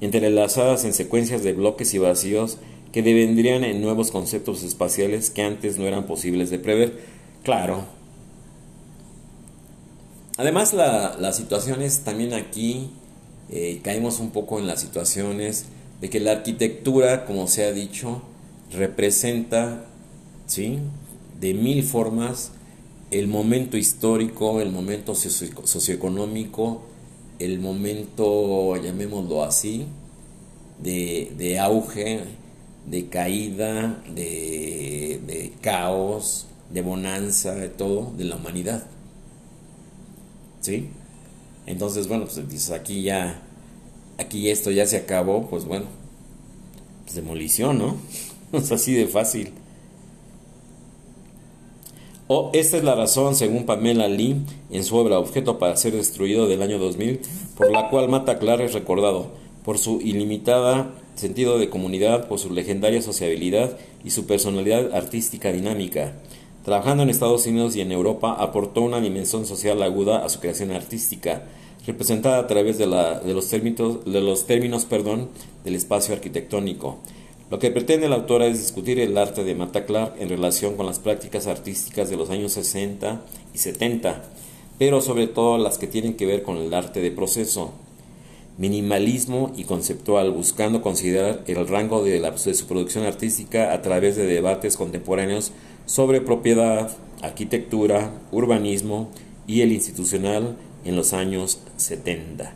[0.00, 2.56] entrelazadas en secuencias de bloques y vacíos
[2.90, 6.98] que devendrían en nuevos conceptos espaciales que antes no eran posibles de prever.
[7.42, 7.84] Claro.
[10.38, 12.92] Además, la, las situaciones también aquí
[13.50, 15.66] eh, caemos un poco en las situaciones
[16.00, 18.22] de que la arquitectura, como se ha dicho,
[18.72, 19.84] representa,
[20.46, 20.78] ¿sí?
[21.40, 22.52] De mil formas
[23.10, 26.82] el momento histórico, el momento socioeconómico,
[27.38, 29.86] el momento, llamémoslo así,
[30.82, 32.24] de, auge,
[32.86, 38.86] de caída, de, de, caos, de bonanza, de todo, de la humanidad.
[40.60, 40.88] ¿Sí?
[41.66, 43.42] Entonces, bueno, pues dices, aquí ya,
[44.18, 45.86] aquí esto ya se acabó, pues bueno,
[47.04, 47.96] pues demolición, ¿no?
[48.52, 49.52] Es así de fácil.
[52.28, 54.36] O esta es la razón, según Pamela Lee,
[54.70, 57.20] en su obra Objeto para ser destruido del año 2000,
[57.56, 59.28] por la cual Mata Clara es recordado,
[59.64, 66.14] por su ilimitada sentido de comunidad, por su legendaria sociabilidad y su personalidad artística dinámica.
[66.64, 70.72] Trabajando en Estados Unidos y en Europa, aportó una dimensión social aguda a su creación
[70.72, 71.44] artística,
[71.86, 75.28] representada a través de, la, de los términos, de los términos perdón,
[75.64, 76.98] del espacio arquitectónico.
[77.48, 80.84] Lo que pretende la autora es discutir el arte de Martha Clark en relación con
[80.84, 83.22] las prácticas artísticas de los años 60
[83.54, 84.24] y 70,
[84.80, 87.70] pero sobre todo las que tienen que ver con el arte de proceso,
[88.58, 94.26] minimalismo y conceptual, buscando considerar el rango de, de su producción artística a través de
[94.26, 95.52] debates contemporáneos
[95.84, 99.08] sobre propiedad, arquitectura, urbanismo
[99.46, 102.54] y el institucional en los años 70.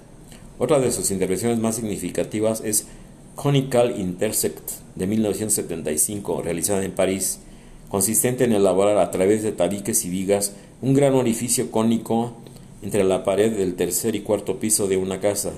[0.58, 2.86] Otra de sus intervenciones más significativas es
[3.34, 7.40] Conical Intersect de 1975, realizada en París,
[7.88, 12.34] consistente en elaborar a través de tabiques y vigas un gran orificio cónico
[12.82, 15.52] entre la pared del tercer y cuarto piso de una casa,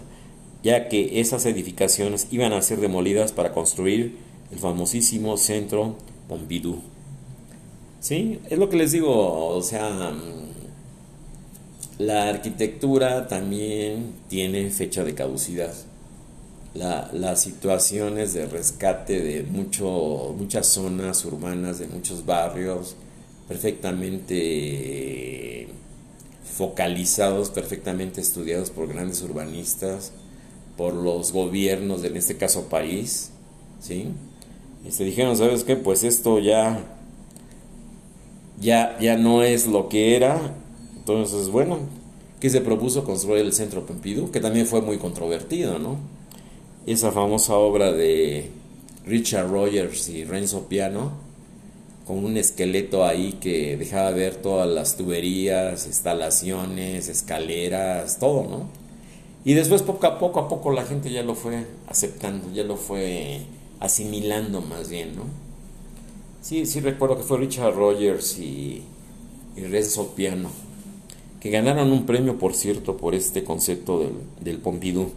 [0.63, 4.17] ya que esas edificaciones iban a ser demolidas para construir
[4.53, 5.97] el famosísimo centro
[6.29, 6.81] Pompidou.
[8.01, 8.41] ¿Sí?
[8.49, 10.13] Es lo que les digo, o sea,
[11.99, 15.73] la arquitectura también tiene fecha de caducidad
[16.75, 22.97] las situaciones de rescate de mucho, muchas zonas urbanas, de muchos barrios,
[23.47, 25.69] perfectamente
[26.57, 30.13] focalizados, perfectamente estudiados por grandes urbanistas,
[30.77, 33.31] por los gobiernos, en este caso país,
[33.81, 34.09] ¿sí?
[34.87, 35.77] Y se dijeron, ¿sabes qué?
[35.77, 36.85] Pues esto ya,
[38.61, 40.55] ya, ya no es lo que era.
[40.97, 41.79] Entonces, bueno,
[42.41, 45.99] que se propuso construir el centro Pompidou, que también fue muy controvertido, ¿no?
[46.87, 48.51] Esa famosa obra de
[49.07, 51.13] Richard Rogers y Renzo Piano,
[52.07, 58.69] con un esqueleto ahí que dejaba ver todas las tuberías, instalaciones, escaleras, todo, ¿no?
[59.45, 62.77] Y después poco a poco a poco la gente ya lo fue aceptando, ya lo
[62.77, 63.41] fue
[63.81, 65.25] asimilando más bien, ¿no?
[66.41, 68.83] Sí, sí recuerdo que fue Richard Rogers y,
[69.57, 70.51] y Renzo Piano,
[71.41, 75.11] que ganaron un premio, por cierto, por este concepto del, del Pompidou.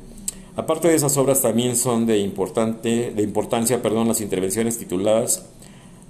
[0.57, 5.45] Aparte de esas obras también son de, importante, de importancia perdón, las intervenciones tituladas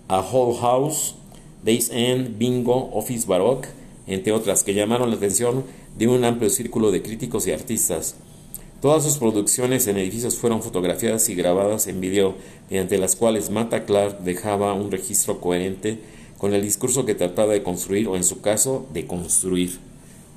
[0.08, 1.16] A Whole House,
[1.64, 3.70] Days End, Bingo, Office Baroque,
[4.06, 5.64] entre otras, que llamaron la atención
[5.98, 8.18] de un amplio círculo de críticos y artistas.
[8.84, 12.36] Todas sus producciones en edificios fueron fotografiadas y grabadas en video,
[12.70, 15.98] mediante las cuales Mata Clark dejaba un registro coherente
[16.38, 19.80] con el discurso que trataba de construir o en su caso de construir.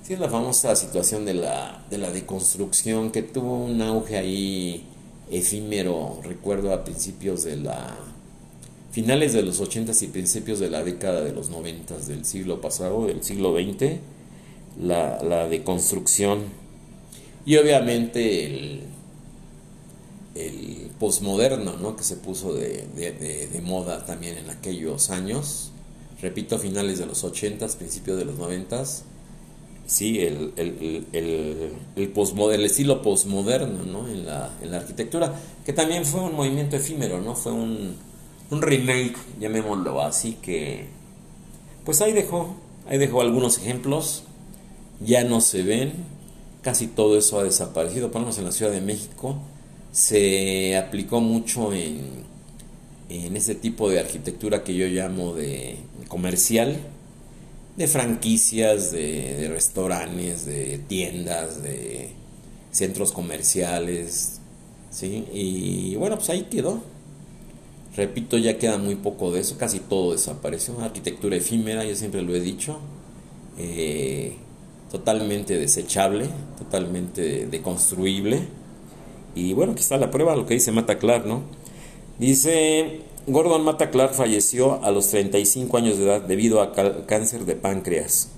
[0.08, 4.86] Sí, la famosa situación de la, de la deconstrucción que tuvo un auge ahí
[5.30, 7.94] efímero, recuerdo a principios de la
[8.90, 13.04] finales de los 80 y principios de la década de los 90 del siglo pasado,
[13.06, 13.98] del siglo XX,
[14.80, 16.44] la, la deconstrucción
[17.44, 18.84] y obviamente el,
[20.36, 21.96] el posmoderno, ¿no?
[21.96, 25.70] que se puso de, de, moda también en aquellos años,
[26.22, 28.84] repito, finales de los 80, principios de los 90.
[29.88, 34.06] Sí, el, el, el, el, estilo posmoderno ¿no?
[34.06, 35.34] en, la, en la arquitectura,
[35.64, 37.34] que también fue un movimiento efímero, ¿no?
[37.34, 37.96] fue un,
[38.50, 40.88] un remake, llamémoslo así, que
[41.86, 42.54] pues ahí dejó,
[42.86, 44.24] ahí dejó algunos ejemplos,
[45.00, 45.94] ya no se ven,
[46.60, 49.36] casi todo eso ha desaparecido, por lo menos en la Ciudad de México,
[49.90, 52.24] se aplicó mucho en,
[53.08, 55.78] en ese tipo de arquitectura que yo llamo de
[56.08, 56.78] comercial,
[57.78, 62.10] de franquicias, de, restaurantes, de tiendas, de
[62.72, 64.40] centros comerciales,
[64.90, 65.24] ¿sí?
[65.32, 66.82] Y bueno, pues ahí quedó.
[67.96, 70.78] Repito, ya queda muy poco de eso, casi todo desapareció.
[70.80, 72.80] Arquitectura efímera, yo siempre lo he dicho.
[73.58, 74.36] Eh,
[74.90, 78.40] totalmente desechable, totalmente deconstruible.
[79.36, 81.42] Y bueno, aquí está la prueba, lo que dice Mata Clark, ¿no?
[82.18, 87.56] Dice, Gordon Mata Clark falleció a los 35 años de edad debido a cáncer de
[87.56, 88.30] páncreas.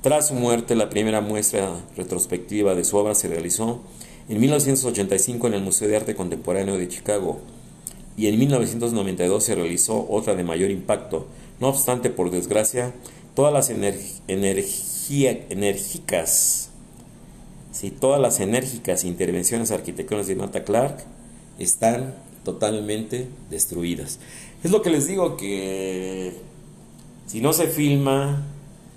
[0.00, 3.80] Tras su muerte, la primera muestra retrospectiva de su obra se realizó
[4.28, 7.40] en 1985 en el Museo de Arte Contemporáneo de Chicago
[8.16, 11.26] y en 1992 se realizó otra de mayor impacto.
[11.58, 12.94] No obstante, por desgracia,
[13.34, 14.60] todas las enérgicas,
[17.98, 20.98] todas las enérgicas intervenciones arquitectónicas de Mata Clark
[21.58, 24.18] están totalmente destruidas.
[24.64, 26.32] Es lo que les digo que
[27.26, 28.42] si no se filma,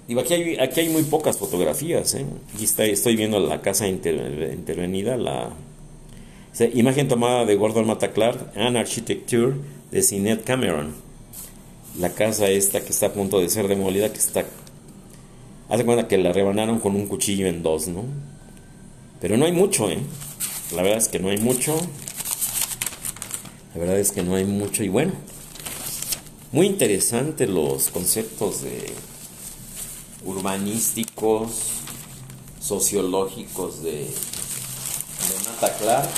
[0.07, 2.25] digo, aquí hay, aquí hay muy pocas fotografías, ¿eh?
[2.55, 5.51] aquí estoy viendo la casa intervenida, la
[6.73, 9.55] imagen tomada de Gordon Mata Clark, An Architecture
[9.91, 10.93] de Sinet Cameron.
[11.99, 14.45] La casa esta que está a punto de ser demolida, que está
[15.67, 18.03] Hace cuenta que la rebanaron con un cuchillo en dos, ¿no?
[19.19, 19.99] Pero no hay mucho, ¿eh?
[20.73, 21.75] La verdad es que no hay mucho.
[23.73, 24.83] La verdad es que no hay mucho.
[24.83, 25.13] Y bueno,
[26.51, 28.93] muy interesante los conceptos de
[30.25, 31.51] urbanísticos,
[32.59, 34.07] sociológicos de, de
[35.45, 36.09] Nata Clark.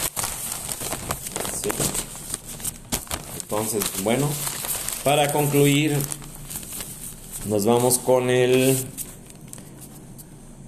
[3.42, 4.28] Entonces, bueno,
[5.04, 5.96] para concluir,
[7.46, 8.76] nos vamos con el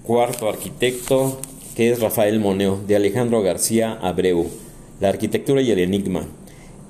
[0.03, 1.41] Cuarto arquitecto,
[1.75, 4.47] que es Rafael Moneo, de Alejandro García Abreu,
[4.99, 6.27] La arquitectura y el enigma.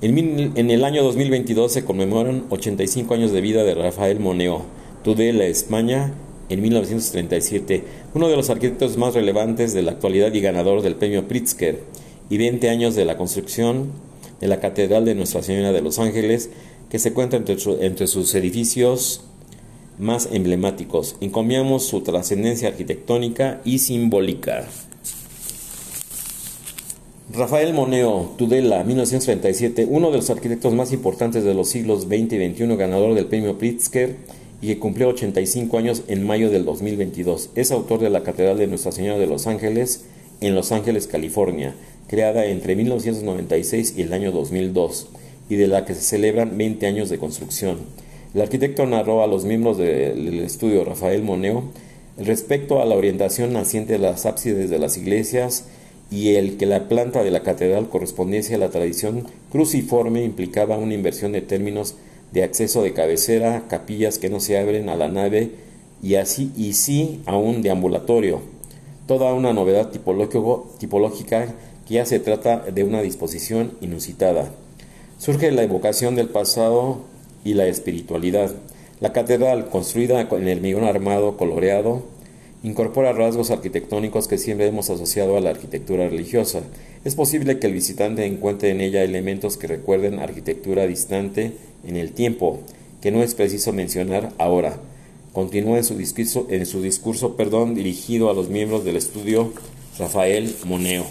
[0.02, 4.62] En, el año 2022 se conmemoran 85 años de vida de Rafael Moneo,
[5.02, 6.12] Tudela, España,
[6.50, 7.82] en 1937,
[8.12, 11.80] uno de los arquitectos más relevantes de la actualidad y ganador del premio Pritzker,
[12.28, 13.90] y 20 años de la construcción
[14.38, 16.50] de la Catedral de Nuestra Señora de los Ángeles,
[16.90, 19.22] que se cuenta entre, entre sus edificios
[19.98, 21.16] más emblemáticos.
[21.22, 24.68] Encomiamos su trascendencia arquitectónica y simbólica.
[27.32, 32.54] Rafael Moneo, Tudela, 1937, uno de los arquitectos más importantes de los siglos XX y
[32.54, 34.14] XXI, ganador del premio Pritzker
[34.62, 37.50] y que cumplió 85 años en mayo del 2022.
[37.56, 40.04] Es autor de la Catedral de Nuestra Señora de los Ángeles
[40.40, 41.74] en Los Ángeles, California,
[42.06, 45.08] creada entre 1996 y el año 2002,
[45.48, 47.78] y de la que se celebran 20 años de construcción.
[48.34, 51.64] El arquitecto narró a los miembros del estudio Rafael Moneo
[52.18, 55.64] respecto a la orientación naciente de las ábsides de las iglesias
[56.10, 60.94] y el que la planta de la catedral correspondiese a la tradición cruciforme implicaba una
[60.94, 61.96] inversión de términos
[62.32, 65.50] de acceso de cabecera, capillas que no se abren a la nave
[66.02, 68.40] y así y sí a un deambulatorio.
[69.06, 71.54] Toda una novedad tipológica
[71.86, 74.50] que ya se trata de una disposición inusitada.
[75.18, 77.00] Surge la evocación del pasado
[77.44, 78.50] y la espiritualidad.
[79.00, 82.02] La catedral, construida en el hormigón armado coloreado,
[82.62, 86.62] incorpora rasgos arquitectónicos que siempre hemos asociado a la arquitectura religiosa.
[87.04, 91.52] Es posible que el visitante encuentre en ella elementos que recuerden arquitectura distante
[91.86, 92.60] en el tiempo,
[93.00, 94.80] que no es preciso mencionar ahora.
[95.32, 99.52] Continúa en su discurso, en su discurso perdón, dirigido a los miembros del estudio
[99.98, 101.04] Rafael Moneo.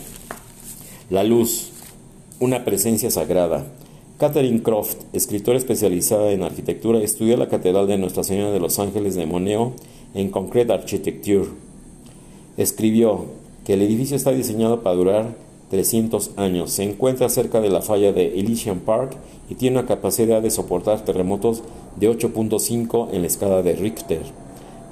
[1.09, 1.69] La luz,
[2.39, 3.65] una presencia sagrada.
[4.17, 9.15] Catherine Croft, escritora especializada en arquitectura, estudió la Catedral de Nuestra Señora de los Ángeles
[9.15, 9.73] de Moneo
[10.13, 11.49] en Concrete Architecture.
[12.55, 13.25] Escribió
[13.65, 15.35] que el edificio está diseñado para durar
[15.69, 16.71] 300 años.
[16.71, 19.17] Se encuentra cerca de la falla de Elysian Park
[19.49, 21.63] y tiene una capacidad de soportar terremotos
[21.97, 24.21] de 8.5 en la escala de Richter.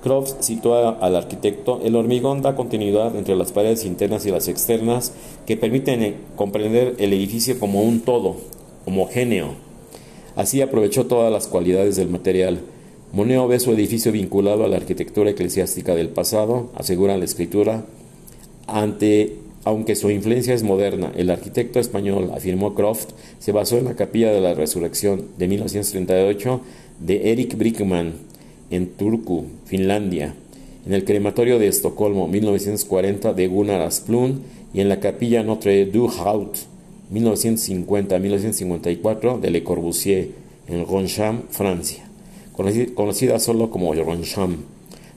[0.03, 5.13] Croft citó al arquitecto, el hormigón da continuidad entre las paredes internas y las externas
[5.45, 8.35] que permiten comprender el edificio como un todo,
[8.85, 9.55] homogéneo.
[10.35, 12.59] Así aprovechó todas las cualidades del material.
[13.11, 17.85] Moneo ve su edificio vinculado a la arquitectura eclesiástica del pasado, asegura la escritura,
[18.67, 23.95] ante aunque su influencia es moderna, el arquitecto español, afirmó Croft, se basó en la
[23.95, 26.61] Capilla de la Resurrección de 1938
[26.99, 28.13] de Eric Brickman
[28.71, 30.33] en Turku, Finlandia,
[30.85, 34.41] en el crematorio de Estocolmo 1940 de Gunnar Asplund
[34.73, 36.57] y en la Capilla Notre du Haut
[37.13, 40.31] 1950-1954 de Le Corbusier
[40.67, 42.03] en Roncham, Francia,
[42.95, 44.63] conocida solo como Roncham.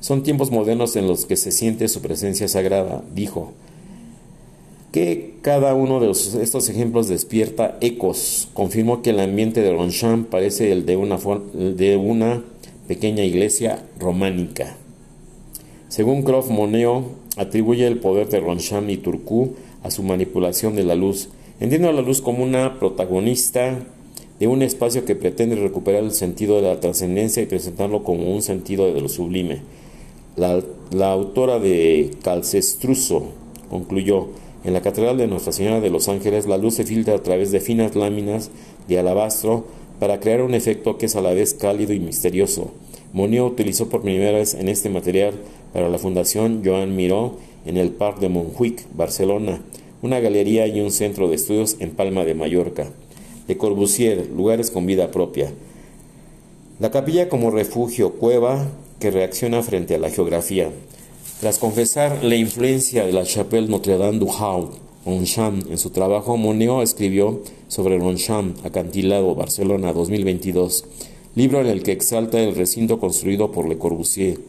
[0.00, 3.54] Son tiempos modernos en los que se siente su presencia sagrada, dijo
[4.96, 8.48] que cada uno de estos ejemplos despierta ecos.
[8.54, 11.18] Confirmó que el ambiente de Ronchamp parece el de una,
[11.52, 12.42] de una
[12.88, 14.78] pequeña iglesia románica.
[15.88, 20.94] Según Croft Moneo, atribuye el poder de Ronchamp y Turku a su manipulación de la
[20.94, 21.28] luz.
[21.58, 23.78] Entiendo a la luz como una protagonista
[24.38, 28.42] de un espacio que pretende recuperar el sentido de la trascendencia y presentarlo como un
[28.42, 29.62] sentido de lo sublime.
[30.36, 33.28] La, autora de Calcestruso
[33.70, 34.28] concluyó,
[34.64, 37.52] en la Catedral de Nuestra Señora de los Ángeles, la luz se filtra a través
[37.52, 38.50] de finas láminas
[38.86, 39.64] de alabastro
[39.98, 42.72] para crear un efecto que es a la vez cálido y misterioso.
[43.14, 45.32] Monio utilizó por primera vez en este material
[45.72, 49.62] para la Fundación Joan Miró en el Parc de Montjuic, Barcelona,
[50.02, 52.90] una galería y un centro de estudios en Palma de Mallorca.
[53.48, 55.52] Le Corbusier, lugares con vida propia.
[56.80, 58.66] La capilla como refugio, cueva
[59.00, 60.70] que reacciona frente a la geografía.
[61.40, 64.72] Tras confesar la influencia de la Chapelle Notre-Dame du Haut,
[65.06, 70.84] Ronchamp, en su trabajo, Moneo escribió sobre Ronchamp, Acantilado, Barcelona, 2022,
[71.36, 74.40] libro en el que exalta el recinto construido por Le Corbusier,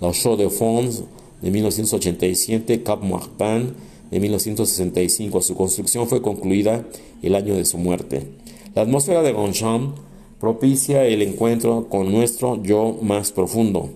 [0.00, 1.02] La Chaux de Fonds,
[1.42, 3.74] de 1987, Cap Martin,
[4.14, 5.42] de 1965.
[5.42, 6.86] Su construcción fue concluida
[7.20, 8.22] el año de su muerte.
[8.76, 9.96] La atmósfera de Ronchamp
[10.38, 13.90] propicia el encuentro con nuestro yo más profundo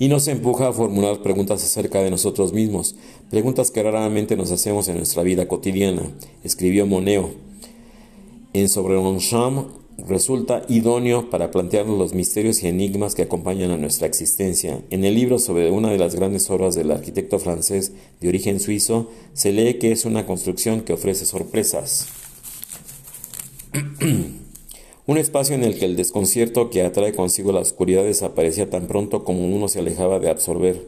[0.00, 2.96] y nos empuja a formular preguntas acerca de nosotros mismos,
[3.30, 6.02] preguntas que raramente nos hacemos en nuestra vida cotidiana,
[6.42, 7.30] escribió Moneo.
[8.54, 9.68] En Sobre Longchamp
[9.98, 14.80] resulta idóneo para plantearnos los misterios y enigmas que acompañan a nuestra existencia.
[14.90, 19.10] En el libro sobre una de las grandes obras del arquitecto francés de origen suizo,
[19.32, 22.08] se lee que es una construcción que ofrece sorpresas.
[25.08, 29.22] Un espacio en el que el desconcierto que atrae consigo la oscuridad desaparecía tan pronto
[29.22, 30.82] como uno se alejaba de absorber,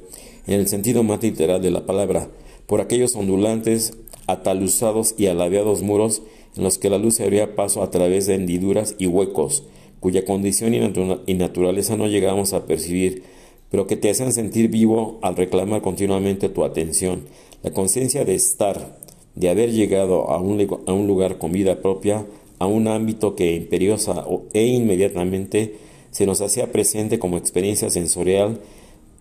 [0.49, 2.29] en el sentido más literal de la palabra,
[2.67, 3.93] por aquellos ondulantes,
[4.27, 6.23] ataluzados y alabeados muros
[6.57, 9.65] en los que la luz se abría paso a través de hendiduras y huecos,
[10.01, 13.23] cuya condición y, naturaleza no llegamos a percibir,
[13.71, 17.23] pero que te hacen sentir vivo al reclamar continuamente tu atención,
[17.63, 18.99] la conciencia de estar,
[19.35, 22.27] de haber llegado a un lugar con vida propia,
[22.59, 25.77] a un ámbito que imperiosa e inmediatamente
[26.11, 28.61] se nos hacía presente como experiencia sensorial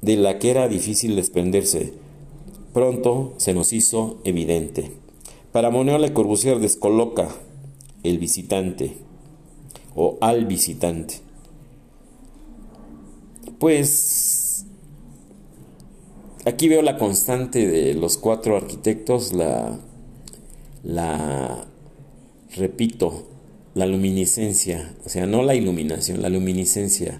[0.01, 1.93] de la que era difícil desprenderse.
[2.73, 4.91] Pronto se nos hizo evidente.
[5.57, 7.29] Para Moneo Le Corbusier descoloca
[8.03, 8.95] el visitante
[9.95, 11.15] o al visitante.
[13.57, 14.67] Pues
[16.45, 19.79] aquí veo la constante de los cuatro arquitectos, la,
[20.83, 21.65] la
[22.55, 23.23] repito,
[23.73, 27.19] la luminiscencia, o sea, no la iluminación, la luminiscencia.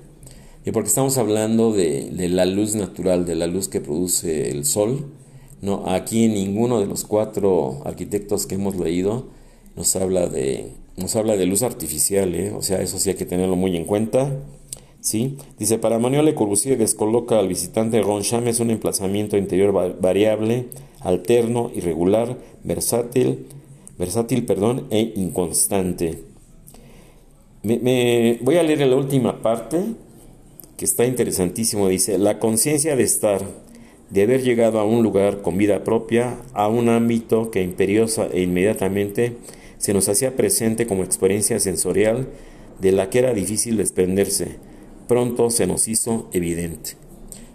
[0.64, 5.08] Y porque estamos hablando de, la luz natural, de la luz que produce el sol.
[5.62, 9.26] No, aquí ninguno de los cuatro arquitectos que hemos leído
[9.76, 12.52] nos habla de, nos habla de luz artificial, ¿eh?
[12.52, 14.32] o sea, eso sí hay que tenerlo muy en cuenta.
[15.00, 15.38] ¿sí?
[15.58, 20.68] Dice, para Manuel Le Corbusier descoloca al visitante Roncham es un emplazamiento interior variable,
[21.02, 23.48] alterno, irregular, versátil,
[23.98, 26.24] versátil perdón, e inconstante.
[27.64, 29.82] Me, voy a leer la última parte,
[30.78, 31.88] que está interesantísimo.
[31.88, 33.42] Dice, la conciencia de estar,
[34.10, 38.42] de haber llegado a un lugar con vida propia, a un ámbito que imperiosa e
[38.42, 39.38] inmediatamente
[39.78, 42.28] se nos hacía presente como experiencia sensorial
[42.80, 44.56] de la que era difícil desprenderse,
[45.08, 46.92] pronto se nos hizo evidente.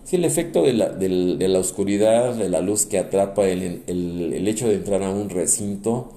[0.04, 4.32] Sí, el efecto de la, de la oscuridad, de la luz que atrapa el, el,
[4.34, 6.12] el hecho de entrar a un recinto,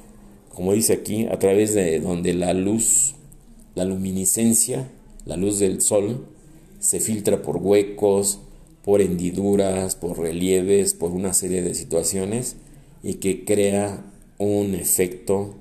[0.50, 3.16] como dice aquí, a través de donde la luz,
[3.76, 4.90] la luminiscencia,
[5.26, 6.26] la luz del sol,
[6.80, 8.40] se filtra por huecos,
[8.86, 12.56] por hendiduras, por relieves, por una serie de situaciones
[13.04, 14.06] y que crea
[14.38, 15.56] un efecto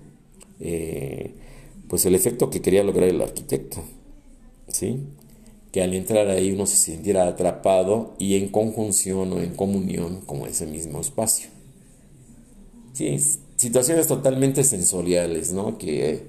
[0.60, 1.34] eh,
[1.88, 3.82] pues el efecto que quería lograr el arquitecto,
[4.68, 5.00] ¿sí?
[5.72, 10.42] Que al entrar ahí uno se sintiera atrapado y en conjunción o en comunión con
[10.42, 11.48] ese mismo espacio.
[12.92, 13.16] Sí,
[13.56, 15.78] situaciones totalmente sensoriales, ¿no?
[15.78, 16.24] Que,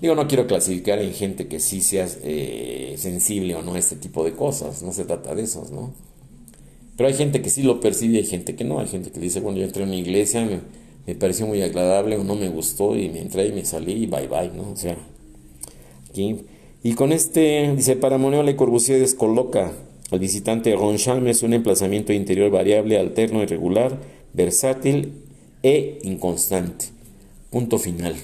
[0.00, 3.96] digo, no quiero clasificar en gente que sí sea eh, sensible o no a este
[3.96, 5.92] tipo de cosas, no se trata de eso, ¿no?
[6.96, 9.20] Pero hay gente que sí lo percibe y hay gente que no, hay gente que
[9.20, 10.60] dice, bueno, yo entré en una iglesia, me,
[11.06, 14.06] me pareció muy agradable o no me gustó y me entré y me salí y
[14.06, 14.70] bye bye, ¿no?
[14.72, 14.96] O sea,
[16.08, 16.36] aquí.
[16.82, 19.72] Y con este, dice, para Moneo Le Corbusier descoloca
[20.10, 23.98] al visitante Roncham es un emplazamiento interior variable, alterno, irregular,
[24.32, 25.12] versátil
[25.62, 26.86] e inconstante.
[27.50, 28.14] Punto final.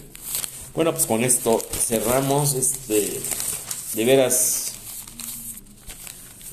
[0.75, 3.21] Bueno, pues con esto cerramos este,
[3.95, 4.70] de veras,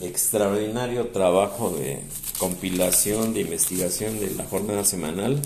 [0.01, 2.01] extraordinario trabajo de
[2.37, 5.41] compilación, de investigación de la jornada semanal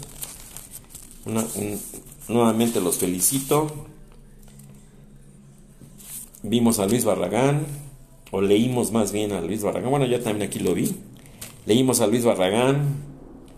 [2.28, 3.68] nuevamente los felicito.
[6.44, 7.68] Vimos a Luis Barragán,
[8.32, 9.92] o leímos más bien a Luis Barragán.
[9.92, 10.96] Bueno, ya también aquí lo vi.
[11.66, 13.04] Leímos a Luis Barragán,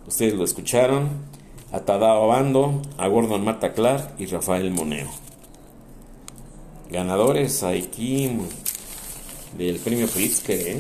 [0.08, 1.34] ustedes lo escucharon.
[1.72, 5.08] A Tadao Bando, a Gordon Mata Clark y Rafael Moneo.
[6.92, 8.30] Ganadores aquí
[9.58, 10.78] del premio Pritzker, ¿eh?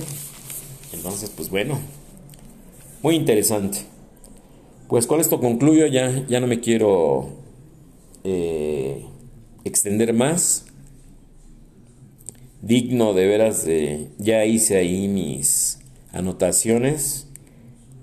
[0.94, 1.80] Entonces, pues bueno,
[3.02, 3.80] muy interesante.
[4.88, 7.30] Pues con esto concluyo, ya, ya no me quiero
[8.24, 9.06] eh,
[9.64, 10.66] extender más.
[12.62, 15.80] Digno de veras de, ya hice ahí mis
[16.12, 17.28] anotaciones.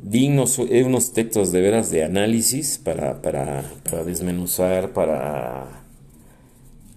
[0.03, 5.85] Dignos eh, unos textos de veras de análisis para, para, para desmenuzar, para,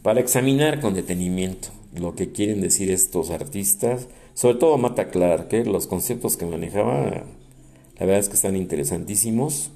[0.01, 5.65] para examinar con detenimiento lo que quieren decir estos artistas, sobre todo Mata Clark, que
[5.65, 7.23] los conceptos que manejaba,
[7.99, 9.71] la verdad es que están interesantísimos.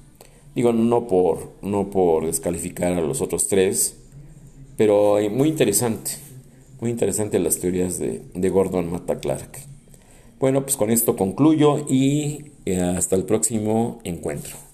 [0.54, 3.96] Digo, no por, no por descalificar a los otros tres,
[4.76, 6.12] pero muy interesante,
[6.80, 9.58] muy interesante las teorías de, de Gordon Mata Clark.
[10.40, 14.67] Bueno, pues con esto concluyo y eh, hasta el próximo encuentro.